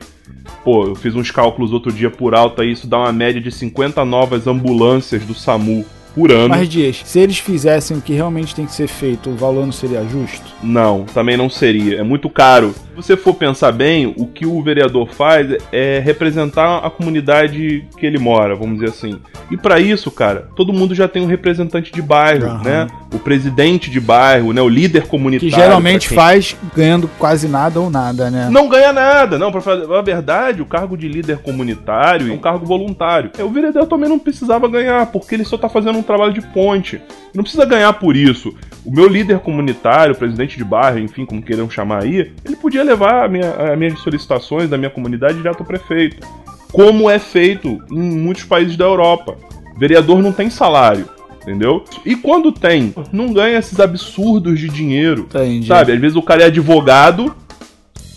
Pô, 0.66 0.88
eu 0.88 0.96
fiz 0.96 1.16
uns 1.16 1.32
cálculos 1.32 1.72
outro 1.72 1.90
dia 1.90 2.10
por 2.10 2.36
alto 2.36 2.62
aí, 2.62 2.74
isso 2.74 2.86
dá 2.86 2.98
uma 2.98 3.14
média 3.14 3.40
de 3.40 3.50
50 3.50 4.04
novas 4.04 4.48
ambulâncias 4.48 5.24
do 5.24 5.34
SAMU 5.34 5.86
por 6.14 6.30
ano. 6.30 6.50
mas 6.50 6.68
Dias, 6.68 7.02
se 7.06 7.20
eles 7.20 7.38
fizessem 7.38 7.96
o 7.96 8.02
que 8.02 8.12
realmente 8.12 8.54
tem 8.54 8.66
que 8.66 8.74
ser 8.74 8.90
feito, 8.90 9.30
o 9.30 9.36
valor 9.38 9.66
não 9.66 9.72
seria 9.72 10.04
justo? 10.04 10.46
Não, 10.62 11.06
também 11.06 11.38
não 11.38 11.50
seria. 11.50 12.02
É 12.02 12.04
muito 12.04 12.30
caro. 12.30 12.76
Se 13.00 13.04
você 13.14 13.16
for 13.18 13.36
pensar 13.36 13.72
bem, 13.72 14.12
o 14.18 14.26
que 14.26 14.44
o 14.46 14.60
vereador 14.64 15.08
faz 15.08 15.56
é 15.72 16.00
representar 16.04 16.80
a 16.80 16.90
comunidade 16.90 17.86
que 17.96 18.04
ele 18.06 18.18
mora, 18.18 18.56
vamos 18.56 18.80
dizer 18.80 18.90
assim. 18.90 19.20
E 19.52 19.56
para 19.56 19.80
isso, 19.80 20.10
cara, 20.10 20.50
todo 20.56 20.74
mundo 20.74 20.96
já 20.96 21.08
tem 21.08 21.22
um 21.22 21.28
representante 21.28 21.92
de 21.94 22.02
bairro, 22.02 22.48
Aham. 22.48 22.64
né? 22.64 22.88
O 23.14 23.20
presidente 23.20 23.92
de 23.92 24.00
bairro, 24.00 24.52
né? 24.52 24.62
O 24.62 24.68
líder 24.68 25.04
Que 25.04 25.10
comunitário. 25.10 25.54
geralmente 25.56 26.08
pra 26.08 26.16
quem- 26.16 26.18
faz 26.18 26.56
ganhando 26.76 27.08
quase 27.20 27.48
nada 27.48 27.80
ou 27.80 27.90
nada, 27.92 28.32
né? 28.32 28.50
Não 28.52 28.68
ganha 28.68 28.92
nada, 28.92 29.38
não. 29.38 29.52
Pra 29.52 29.62
falar 29.62 30.00
a 30.00 30.02
verdade, 30.02 30.62
o 30.64 30.66
cargo 30.66 30.98
de 30.98 31.08
líder 31.08 31.38
comunitário 31.38 32.32
é 32.32 32.34
um 32.34 32.38
cargo 32.40 32.66
voluntário. 32.66 33.30
É, 33.38 33.44
O 33.44 33.50
vereador 33.50 33.86
também 33.86 34.10
não 34.10 34.18
precisava 34.20 34.68
ganhar, 34.68 35.06
porque 35.12 35.36
ele 35.36 35.46
só 35.46 35.56
tá 35.58 35.70
fazendo 35.70 36.00
um 36.00 36.04
trabalho 36.04 36.34
de 36.34 36.42
ponte. 36.42 37.00
Não 37.34 37.44
precisa 37.44 37.66
ganhar 37.66 37.94
por 37.94 38.16
isso. 38.16 38.54
O 38.84 38.92
meu 38.92 39.08
líder 39.08 39.40
comunitário, 39.40 40.16
presidente 40.16 40.58
de 40.58 40.64
bairro, 40.64 40.98
enfim, 41.00 41.26
como 41.26 41.42
queiram 41.42 41.70
chamar 41.70 42.04
aí, 42.04 42.32
ele 42.44 42.56
podia 42.56 42.84
levar 42.88 43.26
a 43.26 43.28
minha, 43.28 43.52
as 43.52 43.78
minhas 43.78 44.00
solicitações 44.00 44.70
da 44.70 44.78
minha 44.78 44.90
comunidade 44.90 45.38
direto 45.38 45.60
ao 45.60 45.66
prefeito. 45.66 46.26
Como 46.72 47.10
é 47.10 47.20
feito 47.20 47.82
em 47.92 48.18
muitos 48.18 48.44
países 48.44 48.76
da 48.76 48.86
Europa. 48.86 49.38
Vereador 49.78 50.22
não 50.22 50.32
tem 50.32 50.50
salário. 50.50 51.08
Entendeu? 51.42 51.86
E 52.06 52.14
quando 52.16 52.52
tem, 52.52 52.94
não 53.12 53.32
ganha 53.32 53.58
esses 53.58 53.80
absurdos 53.80 54.60
de 54.60 54.68
dinheiro. 54.68 55.28
Entendi. 55.30 55.68
Sabe? 55.68 55.94
Às 55.94 56.00
vezes 56.00 56.18
o 56.18 56.22
cara 56.22 56.44
é 56.44 56.46
advogado, 56.48 57.34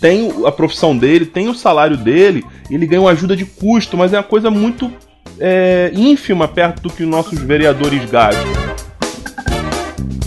tem 0.01 0.33
a 0.45 0.51
profissão 0.51 0.97
dele, 0.97 1.27
tem 1.27 1.49
o 1.49 1.55
salário 1.55 1.97
dele, 1.97 2.45
ele 2.69 2.87
ganha 2.87 3.03
uma 3.03 3.13
ajuda 3.13 3.37
de 3.37 3.45
custo, 3.45 3.97
mas 3.97 4.13
é 4.13 4.17
uma 4.17 4.25
coisa 4.25 4.51
muito 4.51 4.91
é, 5.39 5.93
ínfima 5.95 6.49
perto 6.49 6.83
do 6.83 6.91
que 6.91 7.05
nossos 7.05 7.39
vereadores 7.39 8.11
gastam. 8.11 8.51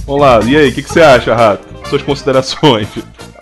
Olá, 0.08 0.40
e 0.46 0.56
aí, 0.56 0.70
o 0.70 0.74
que, 0.74 0.82
que 0.82 0.90
você 0.90 1.02
acha, 1.02 1.36
Rato? 1.36 1.66
Suas 1.90 2.02
considerações. 2.02 2.88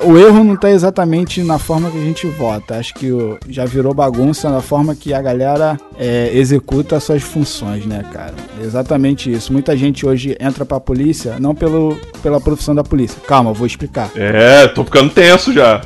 O 0.03 0.17
erro 0.17 0.43
não 0.43 0.55
tá 0.55 0.69
exatamente 0.71 1.43
na 1.43 1.59
forma 1.59 1.89
que 1.91 1.97
a 1.97 2.01
gente 2.01 2.27
vota. 2.27 2.75
Acho 2.75 2.93
que 2.93 3.11
já 3.47 3.65
virou 3.65 3.93
bagunça 3.93 4.49
na 4.49 4.61
forma 4.61 4.95
que 4.95 5.13
a 5.13 5.21
galera 5.21 5.77
é, 5.97 6.31
executa 6.33 6.95
as 6.97 7.03
suas 7.03 7.21
funções, 7.21 7.85
né, 7.85 8.03
cara? 8.11 8.33
Exatamente 8.61 9.31
isso. 9.31 9.53
Muita 9.53 9.77
gente 9.77 10.05
hoje 10.05 10.35
entra 10.39 10.65
pra 10.65 10.79
polícia, 10.79 11.39
não 11.39 11.53
pelo, 11.53 11.97
pela 12.23 12.41
profissão 12.41 12.73
da 12.73 12.83
polícia. 12.83 13.21
Calma, 13.27 13.53
vou 13.53 13.67
explicar. 13.67 14.09
É, 14.15 14.67
tô 14.67 14.83
ficando 14.83 15.11
tenso 15.11 15.53
já. 15.53 15.81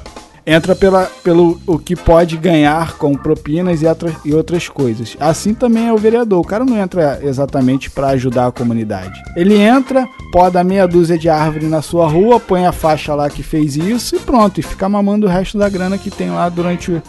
Entra 0.46 0.76
pela, 0.76 1.10
pelo 1.24 1.60
o 1.66 1.80
que 1.80 1.96
pode 1.96 2.38
ganhar 2.38 2.98
com 2.98 3.16
propinas 3.16 3.82
e, 3.82 3.86
outra- 3.88 4.16
e 4.24 4.34
outras 4.34 4.68
coisas. 4.70 5.18
Assim 5.20 5.54
também 5.54 5.88
é 5.88 5.94
o 5.94 5.98
vereador. 5.98 6.40
O 6.40 6.48
cara 6.48 6.64
não 6.64 6.78
entra 6.78 7.20
exatamente 7.24 7.90
para 7.90 8.10
ajudar 8.10 8.48
a 8.48 8.52
comunidade. 8.52 9.20
Ele 9.36 9.56
entra, 9.56 10.08
poda 10.32 10.64
meia 10.64 10.88
dúzia 10.88 11.18
de 11.18 11.30
árvore 11.30 11.66
na 11.68 11.82
sua 11.82 12.08
rua, 12.08 12.40
põe 12.40 12.66
a 12.66 12.72
faixa 12.72 13.16
lá 13.16 13.30
que 13.30 13.42
fez 13.42 13.76
isso 13.76 14.16
e 14.16 14.20
pronto. 14.20 14.60
E 14.60 14.64
fica 14.64 14.88
mamando 14.88 15.26
o 15.26 15.30
resto 15.30 15.58
da 15.58 15.68
grana 15.70 15.98
que 15.98 16.12
tem 16.12 16.30
lá 16.30 16.48
durante 16.50 16.92
o, 16.92 17.02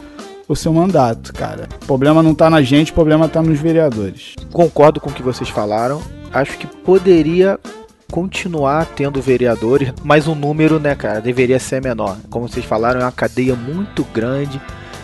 o 0.48 0.56
seu 0.56 0.72
mandato, 0.72 1.32
cara. 1.32 1.68
O 1.82 1.86
problema 1.86 2.22
não 2.22 2.34
tá 2.34 2.48
na 2.48 2.62
gente, 2.62 2.90
o 2.92 2.94
problema 2.94 3.28
tá 3.28 3.42
nos 3.42 3.58
vereadores. 3.60 4.34
Concordo 4.52 5.00
com 5.00 5.10
o 5.10 5.12
que 5.12 5.22
vocês 5.22 5.50
falaram. 5.50 6.00
Acho 6.32 6.56
que 6.58 6.66
poderia 6.66 7.58
continuar 8.10 8.86
tendo 8.86 9.20
vereadores, 9.20 9.92
mas 10.02 10.26
o 10.26 10.34
número, 10.34 10.78
né, 10.78 10.94
cara, 10.94 11.20
deveria 11.20 11.58
ser 11.58 11.82
menor. 11.82 12.16
Como 12.30 12.48
vocês 12.48 12.64
falaram, 12.64 13.00
é 13.00 13.04
uma 13.04 13.12
cadeia 13.12 13.54
muito 13.54 14.04
grande, 14.04 14.60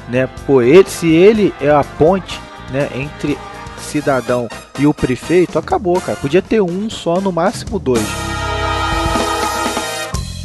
né? 0.08 0.28
Pô, 0.46 0.62
ele, 0.62 0.88
se 0.88 1.08
ele 1.10 1.52
é 1.60 1.70
a 1.70 1.84
ponte, 1.84 2.40
né, 2.70 2.88
entre 2.94 3.36
cidadão 3.78 4.48
e 4.78 4.86
o 4.86 4.94
prefeito, 4.94 5.58
acabou, 5.58 6.00
cara. 6.00 6.16
Podia 6.16 6.40
ter 6.40 6.62
um 6.62 6.88
só, 6.88 7.20
no 7.20 7.32
máximo 7.32 7.78
dois. 7.78 8.06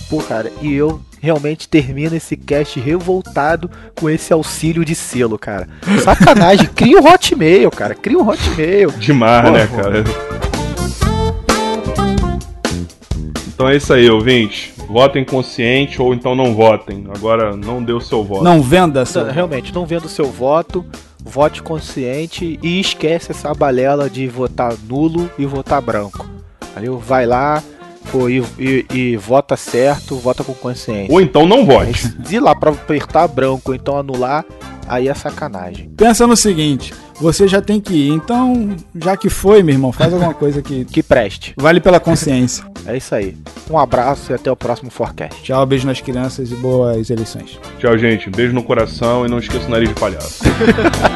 Pô, 0.10 0.22
cara, 0.24 0.52
e 0.62 0.74
eu 0.74 1.02
realmente 1.20 1.68
termino 1.68 2.16
esse 2.16 2.38
cast 2.38 2.80
revoltado 2.80 3.70
com 3.96 4.10
esse 4.10 4.32
auxílio 4.32 4.86
de 4.86 4.96
selo, 4.96 5.38
cara. 5.38 5.68
Sacanagem, 6.04 6.68
cria 6.68 7.00
um 7.00 7.06
hotmail, 7.06 7.72
cara. 7.72 7.96
Cria 7.96 8.18
um 8.18 8.28
hotmail. 8.28 8.92
Demais, 8.92 9.46
Pô, 9.46 9.52
né, 9.52 9.68
cara? 9.68 10.27
Então 13.58 13.68
é 13.68 13.76
isso 13.76 13.92
aí, 13.92 14.08
ouvinte. 14.08 14.72
Votem 14.88 15.26
consciente 15.26 16.00
ou 16.00 16.14
então 16.14 16.36
não 16.36 16.54
votem. 16.54 17.06
Agora 17.10 17.56
não 17.58 17.82
dê 17.82 17.92
o 17.92 18.00
seu 18.00 18.24
voto. 18.24 18.44
Não 18.44 18.62
venda 18.62 19.04
seu. 19.04 19.26
Não, 19.26 19.34
realmente, 19.34 19.74
não 19.74 19.84
vendo 19.84 20.06
o 20.06 20.10
seu 20.10 20.26
voto, 20.28 20.86
vote 21.20 21.64
consciente 21.64 22.60
e 22.62 22.80
esquece 22.80 23.32
essa 23.32 23.52
balela 23.56 24.12
de 24.12 24.28
votar 24.28 24.76
nulo 24.88 25.28
e 25.40 25.46
votar 25.48 25.82
branco. 25.82 26.24
Valeu? 26.76 27.00
Vai 27.00 27.26
lá 27.26 27.64
pô, 28.12 28.30
e, 28.30 28.44
e- 28.60 28.86
e 28.94 29.18
vota 29.18 29.58
certo, 29.58 30.16
vota 30.18 30.44
com 30.44 30.54
consciência. 30.54 31.12
Ou 31.12 31.20
então 31.20 31.48
não 31.48 31.66
vote. 31.66 32.10
De 32.20 32.40
lá 32.40 32.54
pra 32.56 32.70
apertar 32.70 33.28
branco 33.28 33.72
ou 33.72 33.76
então 33.76 33.98
anular, 33.98 34.46
aí 34.88 35.08
é 35.08 35.14
sacanagem. 35.16 35.90
Pensa 35.98 36.28
no 36.28 36.38
seguinte: 36.38 36.94
você 37.20 37.48
já 37.48 37.62
tem 37.62 37.80
que 37.80 37.94
ir. 37.94 38.10
Então, 38.12 38.76
já 38.96 39.16
que 39.18 39.30
foi, 39.30 39.64
meu 39.64 39.74
irmão, 39.76 39.92
faz 39.92 40.14
alguma 40.14 40.34
coisa 40.34 40.62
que 40.62 40.86
Que 40.86 41.02
preste. 41.04 41.54
vale 41.58 41.80
pela 41.80 42.00
consciência. 42.00 42.64
É 42.86 42.96
isso 42.96 43.14
aí. 43.14 43.36
Um 43.70 43.78
abraço 43.78 44.32
e 44.32 44.36
até 44.36 44.52
o 44.52 44.56
próximo 44.56 44.90
Forecast. 44.90 45.42
Tchau, 45.44 45.66
beijo 45.66 45.86
nas 45.86 46.00
crianças 46.00 46.52
e 46.52 46.56
boas 46.56 47.10
eleições. 47.10 47.60
Tchau, 47.80 47.98
gente. 47.98 48.30
Beijo 48.30 48.54
no 48.54 48.64
coração 48.64 49.26
e 49.26 49.30
não 49.30 49.40
esqueça 49.40 49.68
o 49.68 49.70
nariz 49.70 49.90
de 49.90 49.96
palhaço. 49.96 50.44